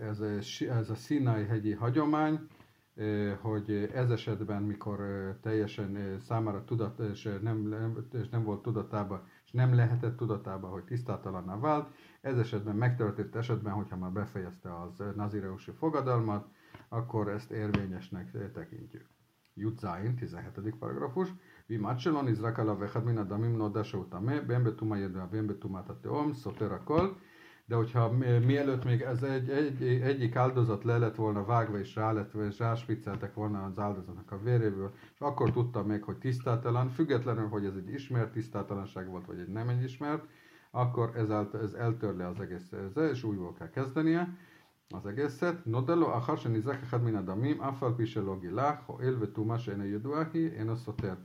ez, 0.00 0.20
ez 0.68 0.90
a 0.90 0.94
Sinai 0.94 1.44
hegyi 1.44 1.72
hagyomány, 1.72 2.48
hogy 3.40 3.90
ez 3.94 4.10
esetben, 4.10 4.62
mikor 4.62 4.98
teljesen 5.40 6.16
számára 6.20 6.64
tudat, 6.64 6.98
és 6.98 7.38
nem, 7.42 7.74
és 8.12 8.28
nem 8.28 8.44
volt 8.44 8.62
tudatában, 8.62 9.22
és 9.35 9.35
nem 9.57 9.75
lehetett 9.75 10.17
tudatában, 10.17 10.71
hogy 10.71 10.83
tisztátalanná 10.83 11.59
vált. 11.59 11.87
Ez 12.21 12.37
esetben 12.37 12.75
megtörtént 12.75 13.35
esetben, 13.35 13.73
hogyha 13.73 13.97
már 13.97 14.11
befejezte 14.11 14.81
az 14.81 15.03
nazireusi 15.15 15.71
fogadalmat, 15.71 16.47
akkor 16.89 17.29
ezt 17.29 17.51
érvényesnek 17.51 18.51
tekintjük. 18.53 19.05
Jutzain, 19.53 20.15
17. 20.15 20.75
paragrafus. 20.79 21.33
Vi 21.65 21.77
macselon 21.77 22.27
izrakala 22.27 22.77
vechad 22.77 23.03
min 23.03 23.17
adamim 23.17 23.55
nodasó 23.55 24.03
tamé, 24.03 24.39
bembe 24.39 24.75
tuma 24.75 24.95
jedve, 24.97 25.27
bembe 25.31 25.57
tuma 25.57 25.83
tateom, 25.83 26.33
szoter 26.33 26.71
akol, 26.71 27.17
de 27.67 27.75
hogyha 27.75 28.11
mielőtt 28.45 28.83
még 28.83 29.01
ez 29.01 29.23
egy, 29.23 29.49
egy, 29.49 29.83
egyik 29.83 30.35
áldozat 30.35 30.83
le 30.83 30.97
lett 30.97 31.15
volna 31.15 31.45
vágva 31.45 31.79
és 31.79 31.95
rá 31.95 32.11
lett, 32.11 32.33
és 32.33 32.59
ráspicceltek 32.59 33.33
volna 33.33 33.63
az 33.63 33.79
áldozatnak 33.79 34.31
a 34.31 34.39
véréből, 34.43 34.93
és 35.13 35.19
akkor 35.19 35.51
tudtam 35.51 35.87
még, 35.87 36.03
hogy 36.03 36.17
tisztátalan, 36.17 36.89
függetlenül, 36.89 37.47
hogy 37.47 37.65
ez 37.65 37.75
egy 37.75 37.89
ismert 37.89 38.31
tisztátalanság 38.31 39.09
volt, 39.09 39.25
vagy 39.25 39.39
egy 39.39 39.47
nem 39.47 39.69
egy 39.69 39.83
ismert, 39.83 40.25
akkor 40.71 41.11
ez, 41.15 41.29
el, 41.29 41.49
ez 41.61 41.73
eltörle 41.73 42.27
az 42.27 42.39
egész, 42.39 42.71
ez, 42.71 43.11
és 43.11 43.23
újból 43.23 43.53
kell 43.53 43.69
kezdenie 43.69 44.37
az 44.89 45.05
egészet. 45.05 45.65
No 45.65 45.79
Nodelo 45.79 46.05
ahar 46.05 46.37
shenizek 46.37 46.81
echad 46.81 47.03
min 47.03 47.15
adamim, 47.15 47.59
afal 47.59 47.95
pishe 47.95 48.21
lo 48.21 48.39
gilah, 48.39 48.79
ho'el 48.85 49.15
vetuma 49.19 49.57
she'ene 49.57 49.85
yeduahi, 49.85 50.57
eno 50.57 50.75
soter 50.75 51.17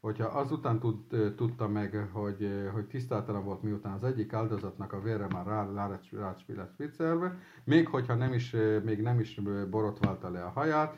hogyha 0.00 0.26
azután 0.26 0.78
tud, 0.78 1.34
tudta 1.36 1.68
meg, 1.68 2.08
hogy, 2.12 2.68
hogy 2.72 2.86
tisztátalan 2.86 3.44
volt, 3.44 3.62
miután 3.62 3.92
az 3.92 4.04
egyik 4.04 4.32
áldozatnak 4.32 4.92
a 4.92 5.00
vére 5.00 5.26
már 5.32 5.46
rá, 5.46 5.70
rá, 5.72 6.00
rá 6.46 6.68
viccelve, 6.76 7.38
még 7.64 7.88
hogyha 7.88 8.14
nem 8.14 8.32
is, 8.32 8.56
még 8.84 9.00
nem 9.02 9.20
is 9.20 9.40
borotválta 9.70 10.30
le 10.30 10.44
a 10.44 10.50
haját, 10.50 10.96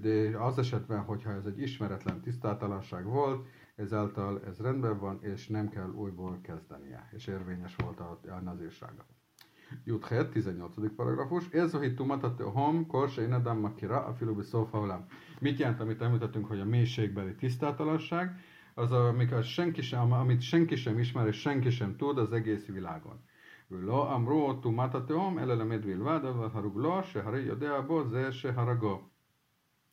de 0.00 0.36
az 0.38 0.58
esetben, 0.58 1.00
hogyha 1.00 1.32
ez 1.32 1.46
egy 1.46 1.60
ismeretlen 1.60 2.20
tisztátalanság 2.20 3.04
volt, 3.04 3.46
ezáltal 3.76 4.42
ez 4.44 4.58
rendben 4.58 4.98
van, 4.98 5.18
és 5.22 5.48
nem 5.48 5.68
kell 5.68 5.90
újból 5.90 6.38
kezdenie, 6.42 7.08
és 7.12 7.26
érvényes 7.26 7.76
volt 7.76 8.00
a, 8.00 8.20
a 8.28 8.40
nazírsága. 8.40 9.06
Juthet, 9.85 10.31
18. 10.31 10.95
paragrafus. 10.95 11.47
Ez 11.51 11.73
a 11.73 11.79
hittumatat 11.79 12.41
hom, 12.41 12.87
korse 12.87 13.21
én 13.21 13.33
adam 13.33 13.59
makira, 13.59 14.05
a 14.05 14.13
filubi 14.13 14.43
szófa 14.43 15.07
Mit 15.39 15.59
jelent, 15.59 15.79
amit 15.79 16.01
említettünk, 16.01 16.47
hogy 16.47 16.59
a 16.59 16.65
mélységbeli 16.65 17.35
tisztátalanság, 17.35 18.39
az, 18.73 18.91
a, 18.91 19.07
amikor 19.07 19.43
senki 19.43 19.81
sem, 19.81 20.11
amit 20.11 20.41
senki 20.41 20.75
sem 20.75 20.99
ismer, 20.99 21.27
és 21.27 21.39
senki 21.39 21.69
sem 21.69 21.95
tud 21.95 22.17
az 22.17 22.31
egész 22.31 22.65
világon. 22.65 23.19
ולא 23.71 24.15
אמרו 24.15 24.53
טומאת 24.61 24.95
התהום, 24.95 25.39
אלא 25.39 25.53
למד 25.53 25.85
בלבד, 25.85 26.25
אבל 26.25 26.47
הרוגלו, 26.53 27.03
שהרי 27.03 27.41
יודע 27.41 27.81
בו 27.81 28.03
זה 28.03 28.31
שהרגו. 28.31 29.01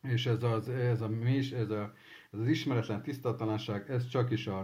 És 0.04 0.26
ez 0.26 0.42
az, 0.42 0.68
ez 0.68 1.00
a 1.00 1.08
més, 1.08 1.52
ez, 1.52 1.70
a, 1.70 1.92
ez 2.32 2.40
az 2.40 2.46
ismeretlen 2.46 3.02
tisztatatlanság, 3.02 3.90
ez 3.90 4.06
csak 4.06 4.30
is 4.30 4.46
a, 4.46 4.58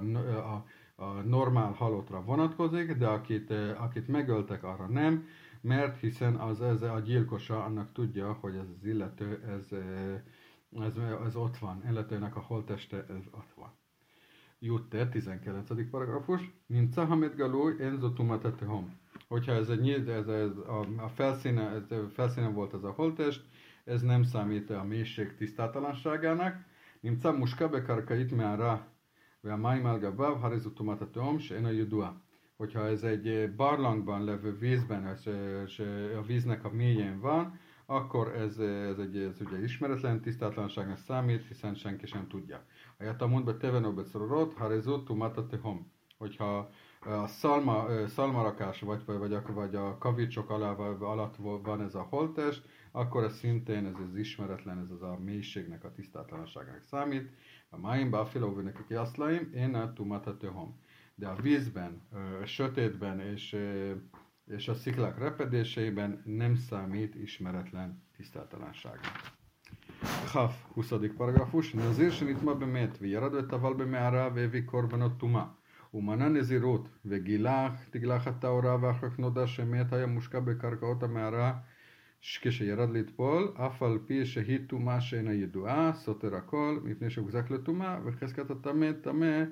a, 0.55 0.64
a 1.00 1.22
normál 1.26 1.72
halottra 1.72 2.24
vonatkozik, 2.24 2.94
de 2.94 3.08
akit, 3.08 3.52
eh, 3.52 3.84
akit 3.84 4.08
megöltek, 4.08 4.64
arra 4.64 4.88
nem, 4.88 5.28
mert 5.62 6.00
hiszen 6.00 6.36
az, 6.36 6.62
ez 6.62 6.82
a 6.82 7.00
gyilkosa 7.00 7.64
annak 7.64 7.92
tudja, 7.92 8.34
hogy 8.34 8.56
ez 8.56 8.68
az 8.78 8.86
illető, 8.86 9.44
ez, 9.58 9.72
eh, 9.72 10.22
ez, 10.86 10.98
ez 11.26 11.36
ott 11.36 11.58
van, 11.58 11.84
illetőnek 11.90 12.36
a 12.36 12.40
holteste, 12.40 12.98
ez 12.98 13.24
ott 13.32 13.54
van. 13.56 13.72
Jutte, 14.60 15.10
19. 15.10 15.90
paragrafus, 15.90 16.52
mint 16.66 16.94
Sahamed 16.94 17.36
Galú, 17.36 17.78
Enzo 17.80 18.14
Tumatetehom. 18.14 18.98
Hogyha 19.28 19.52
ez, 19.52 19.70
egy, 19.70 19.90
ez, 19.90 20.28
ez 20.28 20.58
a, 20.58 20.86
a 20.98 21.08
felszíne, 21.08 21.70
ez, 21.70 21.84
eh, 21.90 22.00
felszíne 22.14 22.48
volt 22.48 22.74
ez 22.74 22.84
a 22.84 22.92
holtest, 22.92 23.46
ez 23.84 24.02
nem 24.02 24.24
számít 24.24 24.70
a 24.70 24.84
mélység 24.84 25.36
tisztátalanságának. 25.36 26.56
Nimca 27.00 27.32
muska 27.32 27.70
bekarka 27.70 28.16
itt 28.16 28.36
már 28.36 28.58
rá 28.58 28.88
והמים 29.44 29.87
על 29.87 29.99
גביו, 29.99 30.37
הרי 30.40 30.61
זו 30.61 30.70
טומאת 30.70 31.03
התהום 31.03 31.38
שאינה 31.38 31.73
ידועה. 31.73 32.12
Hogyha 32.57 32.87
ez 32.87 33.05
egy 33.05 33.55
barlangban 33.57 34.25
levő 34.25 34.53
vízben, 34.59 35.18
és 35.64 35.79
a 36.18 36.23
víznek 36.23 36.64
a 36.64 36.70
mélyén 36.70 37.20
van, 37.20 37.59
akkor 37.87 38.35
ez, 38.35 38.59
ez, 38.59 38.99
egy, 38.99 39.16
ez 39.16 39.40
ugye 39.40 39.62
ismeretlen 39.62 40.20
tisztátlanságnak 40.20 40.97
számít, 40.97 41.47
hiszen 41.47 41.75
senki 41.75 42.07
sem 42.07 42.29
tudja. 42.29 42.64
A 42.99 43.05
jatamondba 43.05 43.57
tevenobet 43.57 44.07
szororot, 44.07 44.53
harezó 44.53 45.03
tumata 45.03 45.47
tehom. 45.47 45.92
Hogyha 46.18 46.70
a 47.01 47.27
szalma, 47.27 47.87
szalmarakás 48.07 48.81
vagy, 48.81 49.05
vagy, 49.05 49.33
a, 49.33 49.42
vagy 49.53 49.75
a 49.75 49.99
kavicsok 49.99 50.51
alá, 50.51 50.70
alatt 51.01 51.37
van 51.62 51.81
ez 51.81 51.94
a 51.94 52.07
holtest, 52.11 52.68
akkor 52.92 53.25
ez 53.25 53.37
szintén 53.37 53.87
ez 53.87 53.94
az 54.09 54.16
ismeretlen, 54.16 54.79
ez 54.79 54.90
az 54.90 55.03
a 55.03 55.18
mélységnek, 55.25 55.85
a 55.85 55.92
tisztátlanságának 55.92 56.83
számít. 56.83 57.31
A 57.68 57.79
máimba 57.79 58.20
a 58.20 58.27
filóvőnek 58.27 58.79
a 58.79 58.85
kiaszlaim, 58.88 59.51
én 59.55 59.75
a 59.75 59.92
tumatatöhom. 59.92 60.81
De 61.14 61.29
a 61.29 61.35
vízben, 61.35 62.03
a 62.42 62.47
sötétben 62.47 63.20
és, 63.20 63.57
és 64.47 64.68
a 64.68 64.75
sziklák 64.75 65.18
repedéseiben 65.18 66.23
nem 66.25 66.55
számít 66.55 67.14
ismeretlen 67.14 68.03
tisztátlanság. 68.16 69.01
כ', 70.33 70.37
20 70.77 71.16
פרגרפוש, 71.16 71.75
נזיר 71.75 72.11
שנטמע 72.11 72.53
במת 72.53 72.99
וירד 73.01 73.35
וטבל 73.35 73.73
במערה 73.73 74.29
והביא 74.35 74.62
קורבנות 74.62 75.18
טומאה 75.18 75.44
ומנה 75.94 76.29
נזירות 76.29 76.88
וגילח, 77.05 77.73
תגלח 77.90 78.27
הטהורה 78.27 78.77
ואחר 78.81 79.09
כך 79.09 79.18
נודע 79.18 79.47
שמת 79.47 79.92
היה 79.92 80.07
מושקע 80.07 80.40
בקרקעות 80.40 81.03
המערה 81.03 81.59
כשירד 82.20 82.90
לטבול, 82.90 83.53
אף 83.57 83.83
על 83.83 83.99
פי 84.07 84.27
שהיא 84.27 84.59
טומאה 84.66 85.01
שאינה 85.01 85.33
ידועה, 85.33 85.92
סותר 85.94 86.37
הכל, 86.37 86.79
מפני 86.85 87.11
שהוחזק 87.11 87.51
לטומאה, 87.51 87.99
וחזקת 88.05 88.51
הטמא 88.51 88.92
טמא 88.92 89.44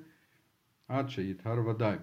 עד 0.89 1.09
שיטהר 1.09 1.67
ודאי. 1.69 1.97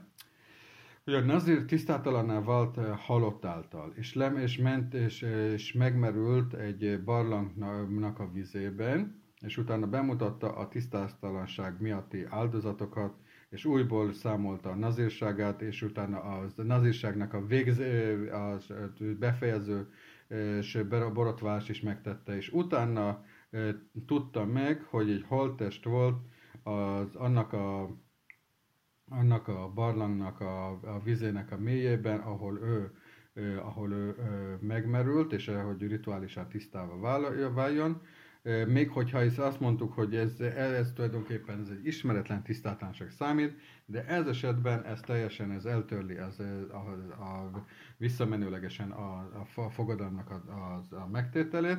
Ugye 1.08 1.22
Nazir 1.22 1.66
tisztátalanná 1.66 2.40
vált 2.42 2.76
halott 2.76 3.46
által, 3.46 3.94
és, 3.96 4.14
lem, 4.14 4.38
és 4.38 4.58
ment, 4.58 4.94
és, 4.94 5.22
és 5.54 5.74
megmerült 5.74 6.54
egy 6.54 7.04
barlangnak 7.04 8.20
a 8.20 8.32
vizében, 8.32 9.22
és 9.42 9.58
utána 9.58 9.88
bemutatta 9.88 10.56
a 10.56 10.68
tisztátalanság 10.68 11.82
miatti 11.82 12.26
áldozatokat, 12.30 13.14
és 13.50 13.66
újból 13.66 14.14
számolta 14.14 14.70
a 14.70 14.76
nazírságát, 14.76 15.62
és 15.62 15.82
utána 15.82 16.20
a 16.20 16.46
nazírságnak 16.56 17.34
a, 17.34 17.46
végz, 17.46 17.80
a 18.32 18.58
befejező 19.20 19.88
és 20.59 20.83
borotvást 21.13 21.69
is 21.69 21.81
megtette, 21.81 22.37
és 22.37 22.53
utána 22.53 23.25
tudta 24.07 24.45
meg, 24.45 24.83
hogy 24.83 25.11
egy 25.11 25.25
holttest 25.29 25.85
volt 25.85 26.17
az, 26.63 27.15
annak 27.15 27.53
a 27.53 27.97
annak 29.09 29.49
a 29.49 29.71
barlangnak 29.75 30.41
a, 30.41 30.69
a 30.69 31.01
vizének 31.03 31.53
a 31.53 31.59
mélyében, 31.59 32.19
ahol 32.19 32.59
ő, 32.59 32.91
ahol 33.59 33.93
ő, 33.93 34.15
megmerült, 34.61 35.33
és 35.33 35.51
hogy 35.65 35.87
rituálisan 35.87 36.49
tisztába 36.49 36.99
váljon, 37.53 38.03
még 38.67 38.91
hogyha 38.91 39.25
is 39.25 39.37
azt 39.37 39.61
mondtuk, 39.61 39.93
hogy 39.93 40.17
ez, 40.17 40.41
ez 40.41 40.93
tulajdonképpen 40.93 41.61
ez 41.61 41.69
egy 41.69 41.87
ismeretlen 41.87 42.43
tisztátlanság 42.43 43.11
számít, 43.11 43.61
de 43.87 44.07
ez 44.07 44.27
esetben 44.27 44.85
ez 44.85 45.01
teljesen 45.01 45.51
ez 45.51 45.65
eltörli 45.65 46.17
az, 46.17 46.41
a, 46.71 46.77
a, 47.23 47.65
visszamenőlegesen 47.97 48.91
a, 48.91 49.31
a 49.55 49.71
fogadalomnak 49.71 50.31
a, 50.31 50.35
a, 50.35 50.97
a 50.97 51.09
megtételét. 51.09 51.79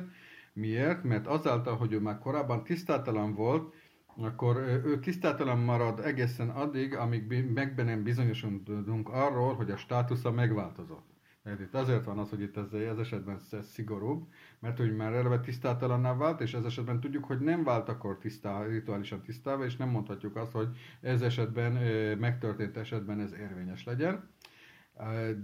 Miért? 0.52 1.02
Mert 1.02 1.26
azáltal, 1.26 1.76
hogy 1.76 1.92
ő 1.92 2.00
már 2.00 2.18
korábban 2.18 2.64
tisztátalan 2.64 3.34
volt, 3.34 3.74
akkor 4.16 4.56
ő 4.84 4.98
tisztátalan 5.00 5.58
marad 5.58 6.00
egészen 6.00 6.48
addig, 6.48 6.94
amíg 6.94 7.50
meg 7.52 7.84
nem 7.84 8.02
bizonyosodunk 8.02 9.08
arról, 9.08 9.54
hogy 9.54 9.70
a 9.70 9.76
státusza 9.76 10.32
megváltozott. 10.32 11.15
Tehát 11.46 11.60
itt 11.60 11.74
azért 11.74 12.04
van 12.04 12.18
az, 12.18 12.30
hogy 12.30 12.40
itt 12.40 12.56
ez, 12.56 12.72
ez 12.72 12.98
esetben 12.98 13.34
ez 13.50 13.66
szigorúbb, 13.66 14.28
mert 14.58 14.78
hogy 14.78 14.96
már 14.96 15.12
eleve 15.12 15.40
tisztátalanná 15.40 16.16
vált, 16.16 16.40
és 16.40 16.54
ez 16.54 16.64
esetben 16.64 17.00
tudjuk, 17.00 17.24
hogy 17.24 17.40
nem 17.40 17.64
vált 17.64 17.88
akkor 17.88 18.18
tisztá, 18.18 18.64
rituálisan 18.64 19.22
tisztába, 19.22 19.64
és 19.64 19.76
nem 19.76 19.88
mondhatjuk 19.88 20.36
azt, 20.36 20.52
hogy 20.52 20.68
ez 21.00 21.22
esetben, 21.22 21.72
megtörtént 22.18 22.76
esetben 22.76 23.20
ez 23.20 23.32
érvényes 23.32 23.84
legyen. 23.84 24.30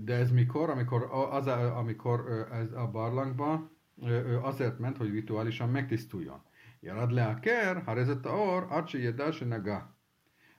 De 0.04 0.14
ez 0.14 0.30
mikor? 0.30 0.70
Amikor, 0.70 1.08
az, 1.30 1.46
amikor 1.46 2.48
ez 2.52 2.72
a 2.72 2.90
barlangba 2.90 3.70
azért 4.42 4.78
ment, 4.78 4.96
hogy 4.96 5.10
rituálisan 5.10 5.68
megtisztuljon. 5.68 6.42
Jarad 6.80 7.12
le 7.12 7.26
a 7.26 7.38
ker, 7.40 7.82
ha 7.82 7.92
rezett 7.92 8.26
a 8.26 8.32
or, 8.32 8.66
acsi 8.68 9.14
naga. 9.44 9.96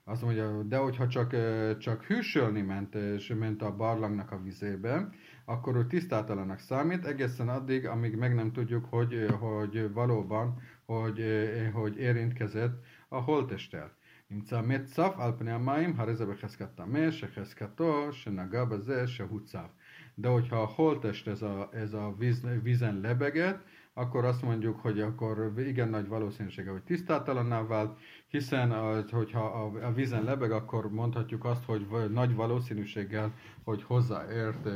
Azt 0.06 0.22
mondja, 0.22 0.64
de 0.64 0.78
hogyha 0.78 1.08
csak, 1.08 1.36
csak 1.78 2.04
hűsölni 2.04 2.62
ment, 2.62 2.96
és 2.96 3.34
ment 3.40 3.62
a 3.62 3.76
barlangnak 3.76 4.32
a 4.32 4.42
vizébe, 4.42 5.10
akkor 5.45 5.77
ő 5.77 5.87
tisztátalanak 5.87 6.59
számít, 6.59 7.07
egészen 7.07 7.49
addig, 7.49 7.87
amíg 7.87 8.17
meg 8.17 8.35
nem 8.35 8.53
tudjuk, 8.53 8.85
hogy, 8.85 9.27
hogy 9.41 9.93
valóban, 9.93 10.63
hogy, 10.85 11.25
hogy 11.73 11.97
érintkezett 11.99 12.85
a 13.09 13.19
holtestel. 13.19 13.97
נמצא 14.31 14.61
מת 14.61 14.85
צף 14.85 15.15
על 15.19 15.33
פני 15.39 15.53
המים, 15.53 15.95
הרי 15.97 16.15
זה 16.15 16.27
בחזקת 16.27 16.69
טמא, 16.75 17.11
שחזקתו 17.11 18.13
שנגע 18.13 18.65
בזה 18.65 19.07
שהוא 19.07 19.41
צף. 19.45 19.71
De 20.19 20.29
hogyha 20.29 20.63
a 20.63 20.67
holtest 20.67 21.29
ez 21.29 21.43
a, 21.43 21.69
ez 21.73 21.93
a 21.93 22.15
víz, 22.19 22.47
vízen 22.63 23.01
lebeget, 23.01 23.65
akkor 23.94 24.26
azt 24.26 24.42
mondjuk, 24.42 24.80
hogy 24.80 25.02
akkor 25.02 25.54
igen 25.58 25.90
nagy 25.90 26.08
valószínűsége, 26.08 26.72
hogy 26.72 26.84
tisztátalanná 26.84 27.66
vált, 27.66 28.00
hiszen 28.28 28.72
az, 28.72 29.10
hogyha 29.10 29.46
a, 29.46 29.92
vízen 29.92 30.24
lebeg, 30.24 30.52
akkor 30.52 30.92
mondhatjuk 30.92 31.46
azt, 31.46 31.66
hogy 31.66 31.88
nagy 32.12 32.36
valószínűséggel, 32.36 33.34
hogy 33.64 33.84
hozzáért, 33.84 34.70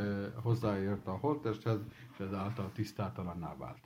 hozzáért 0.44 1.08
a 1.08 1.12
holttesthez, 1.12 1.80
és 2.14 2.20
ezáltal 2.20 2.72
tisztátalanná 2.74 3.56
vált. 3.58 3.82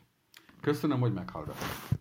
Köszönöm, 0.62 1.00
hogy 1.00 1.13
meghallgattak. 1.13 2.00